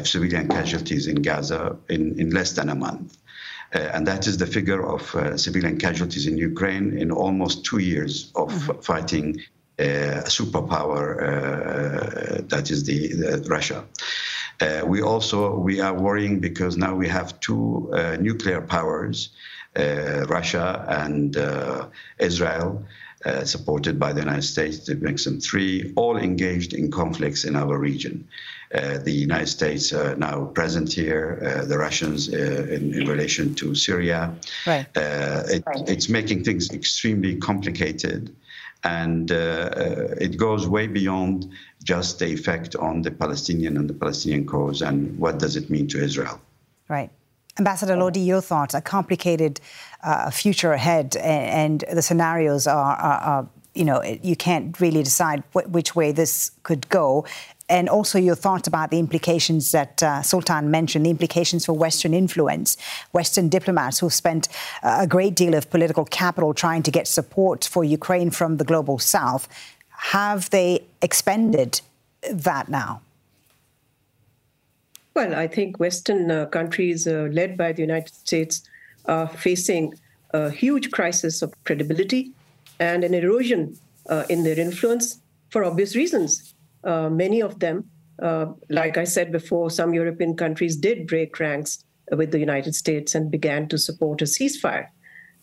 civilian 0.04 0.48
casualties 0.50 1.08
in 1.08 1.22
Gaza 1.22 1.78
in, 1.89 2.19
in 2.19 2.32
less 2.32 2.52
than 2.54 2.69
a 2.69 2.76
month. 2.76 3.17
Uh, 3.74 3.80
and 3.94 4.08
that 4.08 4.28
is 4.28 4.38
the 4.38 4.46
figure 4.46 4.86
of 4.86 5.16
uh, 5.16 5.38
civilian 5.38 5.78
casualties 5.78 6.28
in 6.28 6.38
Ukraine 6.38 6.98
in 6.98 7.12
almost 7.12 7.66
two 7.66 7.80
years 7.80 8.32
of 8.36 8.52
mm-hmm. 8.52 8.80
fighting 8.82 9.42
uh, 9.80 10.22
a 10.26 10.30
superpower 10.30 12.48
that 12.48 12.70
is 12.70 12.84
the, 12.84 13.14
the 13.14 13.46
Russia. 13.50 13.84
Uh, 14.62 14.84
we 14.86 15.02
also 15.02 15.58
we 15.58 15.82
are 15.82 15.94
worrying 15.94 16.40
because 16.40 16.78
now 16.78 16.96
we 16.96 17.08
have 17.08 17.40
two 17.40 17.92
uh, 17.94 18.18
nuclear 18.20 18.62
powers, 18.62 19.30
uh, 19.76 20.26
Russia 20.28 20.86
and 20.88 21.36
Israel, 22.20 22.86
supported 23.44 24.00
by 24.00 24.14
the 24.14 24.20
United 24.20 24.44
States. 24.44 24.86
That 24.86 25.02
makes 25.02 25.24
them 25.24 25.40
three, 25.40 25.94
all 25.96 26.18
engaged 26.18 26.74
in 26.74 26.92
conflicts 26.92 27.44
in 27.44 27.56
our 27.56 27.78
region. 27.78 28.28
Uh, 28.74 28.98
the 28.98 29.12
United 29.12 29.48
States 29.48 29.94
uh, 29.94 30.16
now 30.18 30.46
present 30.46 30.92
here, 30.92 31.40
uh, 31.46 31.66
the 31.66 31.78
Russians 31.78 32.28
in, 32.28 32.94
in, 32.94 33.08
relation 33.08 33.54
to 33.54 33.76
Syria. 33.76 34.34
Right. 34.66 34.88
It, 34.96 35.64
right. 35.68 35.88
It's 35.88 36.10
making 36.10 36.44
things 36.44 36.72
extremely 36.72 37.36
complicated. 37.36 38.36
And 38.84 39.32
it 39.32 40.38
goes 40.38 40.68
way 40.68 40.88
beyond 40.88 41.50
just 41.84 42.20
the 42.20 42.26
effect 42.28 42.76
on 42.76 43.04
the 43.04 43.12
Palestinian 43.12 43.78
and 43.78 43.90
the 43.90 43.94
Palestinian 43.94 44.46
cause 44.46 44.82
and 44.82 45.18
what 45.18 45.40
does 45.40 45.56
it 45.56 45.70
mean 45.70 45.88
to 45.90 46.04
Israel. 46.04 46.42
Right. 46.90 47.10
Ambassador 47.60 47.96
Lodhi, 47.96 48.26
your 48.26 48.42
thoughts, 48.42 48.74
a 48.74 48.82
complicated 48.82 49.60
uh, 50.04 50.32
future 50.32 50.74
ahead, 50.74 51.16
and, 51.18 51.84
and 51.84 51.96
the 51.98 52.02
scenarios 52.02 52.66
are, 52.66 52.96
are, 52.96 53.20
are, 53.20 53.50
you 53.76 53.86
know, 53.86 54.02
you 54.04 54.36
can't 54.36 54.80
really 54.80 55.04
decide 55.04 55.44
wh- 55.54 55.72
which 55.72 55.96
way 55.96 56.12
this 56.12 56.52
could 56.64 56.90
go 56.90 57.26
and 57.69 57.88
also 57.89 58.19
your 58.19 58.36
thoughts 58.36 58.67
about 58.67 58.91
the 58.91 58.99
implications 58.99 59.71
that 59.71 60.04
uh, 60.04 60.21
Sultan 60.21 60.69
mentioned, 60.69 61.06
the 61.06 61.10
implications 61.10 61.65
for 61.65 61.73
Western 61.73 62.13
influence, 62.13 62.78
Western 63.12 63.49
diplomats 63.49 63.99
who've 63.99 64.13
spent 64.13 64.47
a 64.84 65.08
great 65.08 65.36
deal 65.36 65.54
of 65.54 65.69
political 65.69 66.06
capital 66.06 66.54
trying 66.54 66.84
to 66.84 66.91
get 66.91 67.08
support 67.08 67.63
for 67.63 67.84
Ukraine 67.84 68.30
from 68.32 68.58
the 68.58 68.63
global 68.63 68.99
south. 68.99 69.47
Have 69.89 70.49
they 70.49 70.84
expended 71.02 71.82
that 72.30 72.69
now? 72.69 73.02
Well, 75.13 75.36
I 75.36 75.47
think 75.47 75.80
Western 75.80 76.32
uh, 76.32 76.47
countries, 76.47 77.08
uh, 77.08 77.30
led 77.32 77.56
by 77.56 77.71
the 77.71 77.82
United 77.82 78.13
States, 78.13 78.63
are 79.06 79.28
facing 79.28 79.93
a 80.34 80.49
huge 80.49 80.91
crisis 80.91 81.41
of 81.41 81.54
credibility 81.65 82.32
and 82.80 83.04
an 83.04 83.13
erosion 83.13 83.78
uh, 84.10 84.23
in 84.30 84.43
their 84.43 84.60
influence 84.60 85.19
for 85.49 85.63
obvious 85.63 85.95
reasons 85.95 86.53
uh, 86.84 87.10
many 87.10 87.41
of 87.41 87.60
them, 87.60 87.89
uh, 88.22 88.48
like 88.69 88.98
I 88.98 89.04
said 89.04 89.32
before, 89.32 89.69
some 89.69 89.93
European 89.93 90.36
countries 90.36 90.76
did 90.76 91.08
break 91.08 91.39
ranks 91.39 91.84
with 92.12 92.32
the 92.32 92.39
United 92.39 92.76
States 92.76 93.15
and 93.15 93.32
began 93.32 93.67
to 93.69 93.78
support 93.78 94.22
a 94.22 94.26
ceasefire. 94.26 94.88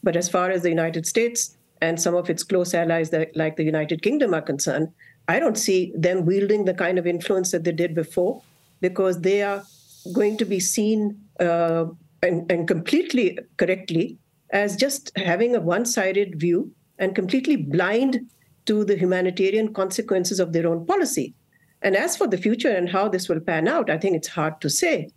But 0.02 0.16
as 0.16 0.28
far 0.28 0.50
as 0.50 0.62
the 0.62 0.68
United 0.68 1.06
States 1.06 1.56
and 1.80 2.00
some 2.00 2.14
of 2.14 2.30
its 2.30 2.42
close 2.42 2.74
allies, 2.74 3.10
that, 3.10 3.34
like 3.34 3.56
the 3.56 3.64
United 3.64 4.02
Kingdom, 4.02 4.34
are 4.34 4.42
concerned, 4.42 4.88
I 5.28 5.38
don't 5.38 5.58
see 5.58 5.92
them 5.96 6.26
wielding 6.26 6.64
the 6.64 6.74
kind 6.74 6.98
of 6.98 7.06
influence 7.06 7.50
that 7.52 7.64
they 7.64 7.72
did 7.72 7.94
before 7.94 8.42
because 8.80 9.20
they 9.20 9.42
are 9.42 9.62
going 10.12 10.36
to 10.38 10.44
be 10.44 10.60
seen 10.60 11.20
uh, 11.38 11.86
and, 12.22 12.50
and 12.50 12.66
completely 12.66 13.38
correctly 13.56 14.18
as 14.50 14.76
just 14.76 15.12
having 15.16 15.54
a 15.54 15.60
one 15.60 15.84
sided 15.84 16.40
view 16.40 16.72
and 16.98 17.14
completely 17.14 17.56
blind 17.56 18.28
to 18.70 18.84
the 18.84 18.96
humanitarian 18.96 19.74
consequences 19.74 20.38
of 20.38 20.52
their 20.52 20.68
own 20.68 20.86
policy. 20.86 21.34
And 21.82 21.96
as 21.96 22.16
for 22.16 22.28
the 22.28 22.38
future 22.38 22.70
and 22.70 22.88
how 22.88 23.08
this 23.08 23.28
will 23.28 23.40
pan 23.40 23.66
out, 23.66 23.90
I 23.90 23.98
think 23.98 24.14
it's 24.14 24.28
hard 24.28 24.60
to 24.60 24.70
say. 24.70 25.10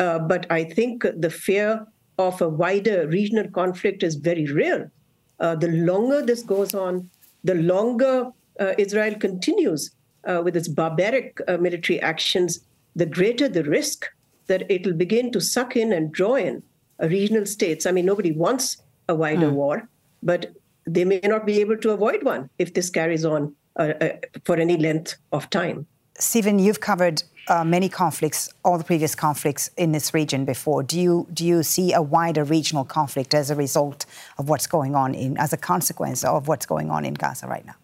Uh, 0.00 0.18
but 0.18 0.44
I 0.50 0.64
think 0.64 1.06
the 1.16 1.30
fear 1.30 1.86
of 2.18 2.42
a 2.42 2.48
wider 2.48 3.06
regional 3.06 3.48
conflict 3.50 4.02
is 4.02 4.16
very 4.16 4.46
real. 4.46 4.90
Uh, 5.38 5.54
the 5.54 5.68
longer 5.68 6.20
this 6.20 6.42
goes 6.42 6.74
on, 6.74 7.08
the 7.44 7.54
longer 7.54 8.32
uh, 8.58 8.72
Israel 8.76 9.14
continues 9.14 9.92
uh, 10.24 10.40
with 10.44 10.56
its 10.56 10.66
barbaric 10.66 11.40
uh, 11.46 11.58
military 11.58 12.00
actions, 12.00 12.58
the 12.96 13.06
greater 13.06 13.48
the 13.48 13.62
risk 13.62 14.06
that 14.48 14.68
it'll 14.68 14.94
begin 15.04 15.30
to 15.30 15.40
suck 15.40 15.76
in 15.76 15.92
and 15.92 16.10
draw 16.10 16.34
in 16.34 16.60
regional 16.98 17.46
states. 17.46 17.86
I 17.86 17.92
mean, 17.92 18.06
nobody 18.06 18.32
wants 18.32 18.78
a 19.08 19.14
wider 19.14 19.50
mm. 19.50 19.52
war, 19.52 19.88
but 20.24 20.56
they 20.86 21.04
may 21.04 21.20
not 21.24 21.44
be 21.44 21.60
able 21.60 21.76
to 21.78 21.90
avoid 21.90 22.22
one 22.22 22.48
if 22.58 22.74
this 22.74 22.90
carries 22.90 23.24
on 23.24 23.54
uh, 23.78 23.92
uh, 24.00 24.08
for 24.44 24.56
any 24.56 24.76
length 24.76 25.16
of 25.32 25.50
time. 25.50 25.86
Steven, 26.18 26.58
you've 26.58 26.80
covered 26.80 27.22
uh, 27.48 27.64
many 27.64 27.88
conflicts, 27.88 28.48
all 28.64 28.78
the 28.78 28.84
previous 28.84 29.14
conflicts 29.14 29.70
in 29.76 29.92
this 29.92 30.14
region 30.14 30.44
before. 30.44 30.82
Do 30.82 30.98
you 30.98 31.26
do 31.32 31.44
you 31.44 31.62
see 31.62 31.92
a 31.92 32.00
wider 32.00 32.44
regional 32.44 32.84
conflict 32.84 33.34
as 33.34 33.50
a 33.50 33.54
result 33.54 34.06
of 34.38 34.48
what's 34.48 34.66
going 34.66 34.94
on 34.94 35.14
in, 35.14 35.36
as 35.36 35.52
a 35.52 35.56
consequence 35.56 36.24
of 36.24 36.48
what's 36.48 36.66
going 36.66 36.90
on 36.90 37.04
in 37.04 37.14
Gaza 37.14 37.46
right 37.46 37.66
now? 37.66 37.74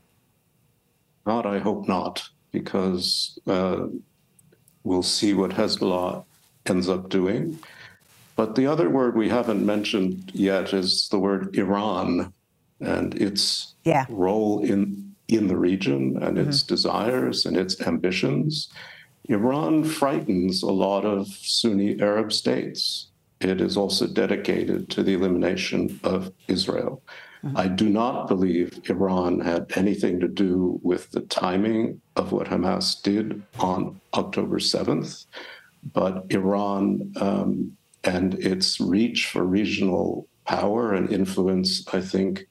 God, 1.24 1.46
I 1.46 1.58
hope 1.58 1.86
not, 1.86 2.28
because 2.50 3.38
uh, 3.46 3.86
we'll 4.82 5.04
see 5.04 5.34
what 5.34 5.52
Hezbollah 5.52 6.24
ends 6.66 6.88
up 6.88 7.08
doing. 7.08 7.58
But 8.34 8.54
the 8.54 8.66
other 8.66 8.88
word 8.88 9.14
we 9.14 9.28
haven't 9.28 9.64
mentioned 9.64 10.32
yet 10.34 10.72
is 10.72 11.08
the 11.10 11.18
word 11.18 11.54
Iran 11.56 12.32
and 12.84 13.14
its 13.14 13.74
yeah. 13.84 14.06
role 14.08 14.60
in 14.60 15.12
in 15.28 15.46
the 15.46 15.56
region 15.56 16.18
and 16.22 16.38
its 16.38 16.62
mm-hmm. 16.62 16.74
desires 16.74 17.46
and 17.46 17.56
its 17.56 17.80
ambitions. 17.80 18.68
Iran 19.28 19.84
frightens 19.84 20.62
a 20.62 20.70
lot 20.70 21.04
of 21.04 21.28
Sunni 21.28 22.00
Arab 22.00 22.32
states. 22.32 23.08
It 23.40 23.60
is 23.60 23.76
also 23.76 24.06
dedicated 24.06 24.90
to 24.90 25.02
the 25.02 25.14
elimination 25.14 26.00
of 26.04 26.32
Israel. 26.48 27.02
Mm-hmm. 27.44 27.56
I 27.56 27.68
do 27.68 27.88
not 27.88 28.28
believe 28.28 28.80
Iran 28.88 29.40
had 29.40 29.72
anything 29.74 30.20
to 30.20 30.28
do 30.28 30.80
with 30.82 31.10
the 31.10 31.22
timing 31.22 32.00
of 32.16 32.32
what 32.32 32.48
Hamas 32.48 33.02
did 33.02 33.42
on 33.58 34.00
October 34.14 34.58
7th, 34.58 35.26
but 35.92 36.26
Iran 36.30 37.12
um, 37.16 37.76
and 38.04 38.34
its 38.34 38.80
reach 38.80 39.26
for 39.26 39.44
regional 39.44 40.28
power 40.44 40.94
and 40.94 41.10
influence, 41.12 41.86
I 41.92 42.00
think, 42.00 42.46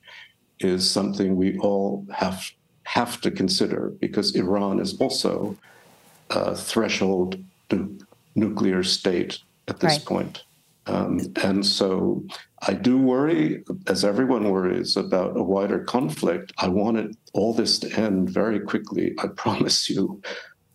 is 0.60 0.89
something 0.89 1.36
we 1.36 1.58
all 1.60 2.06
have 2.13 2.51
have 2.84 3.21
to 3.21 3.32
consider 3.32 3.93
because 3.99 4.36
Iran 4.36 4.80
is 4.80 4.99
also 4.99 5.56
a 6.30 6.56
threshold 6.56 7.41
nu- 7.71 7.97
nuclear 8.36 8.84
state 8.84 9.39
at 9.67 9.80
this 9.80 9.97
right. 9.97 10.06
point. 10.06 10.43
Um, 10.88 11.19
and 11.41 11.65
so 11.65 12.23
I 12.63 12.73
do 12.73 12.97
worry, 12.97 13.63
as 13.88 14.04
everyone 14.04 14.49
worries, 14.49 14.97
about 14.97 15.38
a 15.38 15.43
wider 15.43 15.80
conflict. 15.80 16.51
I 16.58 16.67
want 16.67 16.97
it, 16.97 17.15
all 17.34 17.54
this 17.54 17.80
to 17.80 17.91
end 17.93 18.30
very 18.30 18.60
quickly, 18.60 19.13
I 19.19 19.27
promise 19.36 19.89
you. 19.89 20.21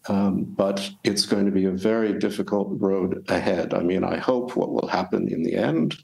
Um, 0.09 0.45
but 0.45 0.89
it's 1.03 1.27
going 1.27 1.47
to 1.47 1.51
be 1.51 1.65
a 1.65 1.73
very 1.73 2.17
difficult 2.19 2.69
road 2.81 3.25
ahead. 3.29 3.75
I 3.75 3.81
mean, 3.81 4.05
I 4.05 4.17
hope 4.17 4.57
what 4.57 4.73
will 4.73 4.87
happen 4.87 5.27
in 5.29 5.43
the 5.43 5.57
end 5.57 5.97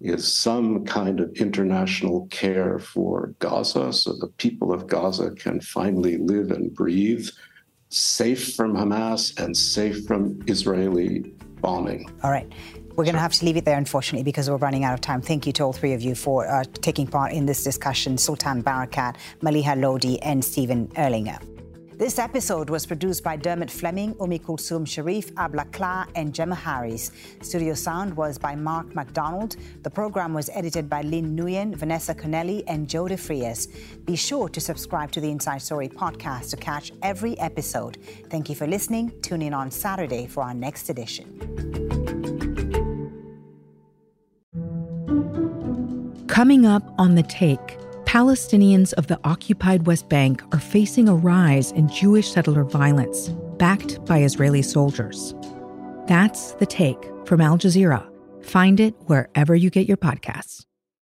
is 0.00 0.32
some 0.32 0.84
kind 0.84 1.20
of 1.20 1.30
international 1.32 2.28
care 2.30 2.78
for 2.78 3.34
Gaza 3.40 3.92
so 3.92 4.12
the 4.12 4.28
people 4.38 4.72
of 4.72 4.86
Gaza 4.86 5.30
can 5.32 5.60
finally 5.60 6.18
live 6.18 6.50
and 6.50 6.72
breathe 6.74 7.28
safe 7.88 8.54
from 8.54 8.74
Hamas 8.74 9.38
and 9.42 9.56
safe 9.56 10.06
from 10.06 10.40
Israeli 10.46 11.20
bombing. 11.60 12.10
All 12.22 12.30
right. 12.30 12.50
We're 12.90 13.04
going 13.04 13.14
to 13.14 13.20
have 13.20 13.32
to 13.34 13.44
leave 13.44 13.56
it 13.56 13.64
there, 13.64 13.78
unfortunately, 13.78 14.24
because 14.24 14.50
we're 14.50 14.56
running 14.56 14.82
out 14.82 14.92
of 14.92 15.00
time. 15.00 15.20
Thank 15.20 15.46
you 15.46 15.52
to 15.54 15.62
all 15.62 15.72
three 15.72 15.92
of 15.92 16.02
you 16.02 16.16
for 16.16 16.48
uh, 16.48 16.64
taking 16.80 17.06
part 17.06 17.32
in 17.32 17.46
this 17.46 17.62
discussion 17.62 18.18
Sultan 18.18 18.62
Barakat, 18.62 19.16
Maleeha 19.40 19.76
Lodhi, 19.76 20.18
and 20.22 20.44
Steven 20.44 20.88
Erlanger. 20.88 21.57
This 21.98 22.20
episode 22.20 22.70
was 22.70 22.86
produced 22.86 23.24
by 23.24 23.34
Dermot 23.34 23.68
Fleming, 23.68 24.14
Umi 24.20 24.38
Kulsum 24.38 24.86
Sharif, 24.86 25.32
Abla 25.36 25.64
Kla, 25.72 26.06
and 26.14 26.32
Gemma 26.32 26.54
Harris. 26.54 27.10
Studio 27.42 27.74
sound 27.74 28.16
was 28.16 28.38
by 28.38 28.54
Mark 28.54 28.94
MacDonald. 28.94 29.56
The 29.82 29.90
program 29.90 30.32
was 30.32 30.48
edited 30.54 30.88
by 30.88 31.02
Lynn 31.02 31.36
Nguyen, 31.36 31.74
Vanessa 31.74 32.14
Connelly, 32.14 32.62
and 32.68 32.88
Joe 32.88 33.06
DeFrias. 33.06 33.66
Be 34.04 34.14
sure 34.14 34.48
to 34.48 34.60
subscribe 34.60 35.10
to 35.10 35.20
the 35.20 35.28
Inside 35.28 35.60
Story 35.60 35.88
podcast 35.88 36.50
to 36.50 36.56
catch 36.56 36.92
every 37.02 37.36
episode. 37.40 37.98
Thank 38.30 38.48
you 38.48 38.54
for 38.54 38.68
listening. 38.68 39.12
Tune 39.20 39.42
in 39.42 39.52
on 39.52 39.68
Saturday 39.72 40.28
for 40.28 40.44
our 40.44 40.54
next 40.54 40.90
edition. 40.90 41.26
Coming 46.28 46.64
up 46.64 46.94
on 46.96 47.16
the 47.16 47.24
take. 47.24 47.76
Palestinians 48.08 48.94
of 48.94 49.06
the 49.06 49.20
occupied 49.22 49.86
West 49.86 50.08
Bank 50.08 50.42
are 50.54 50.58
facing 50.58 51.10
a 51.10 51.14
rise 51.14 51.72
in 51.72 51.90
Jewish 51.90 52.32
settler 52.32 52.64
violence, 52.64 53.28
backed 53.58 54.02
by 54.06 54.22
Israeli 54.22 54.62
soldiers. 54.62 55.34
That's 56.06 56.52
the 56.52 56.64
take 56.64 57.04
from 57.26 57.42
Al 57.42 57.58
Jazeera. 57.58 58.08
Find 58.42 58.80
it 58.80 58.94
wherever 59.08 59.54
you 59.54 59.68
get 59.68 59.86
your 59.86 59.98
podcasts. 59.98 60.67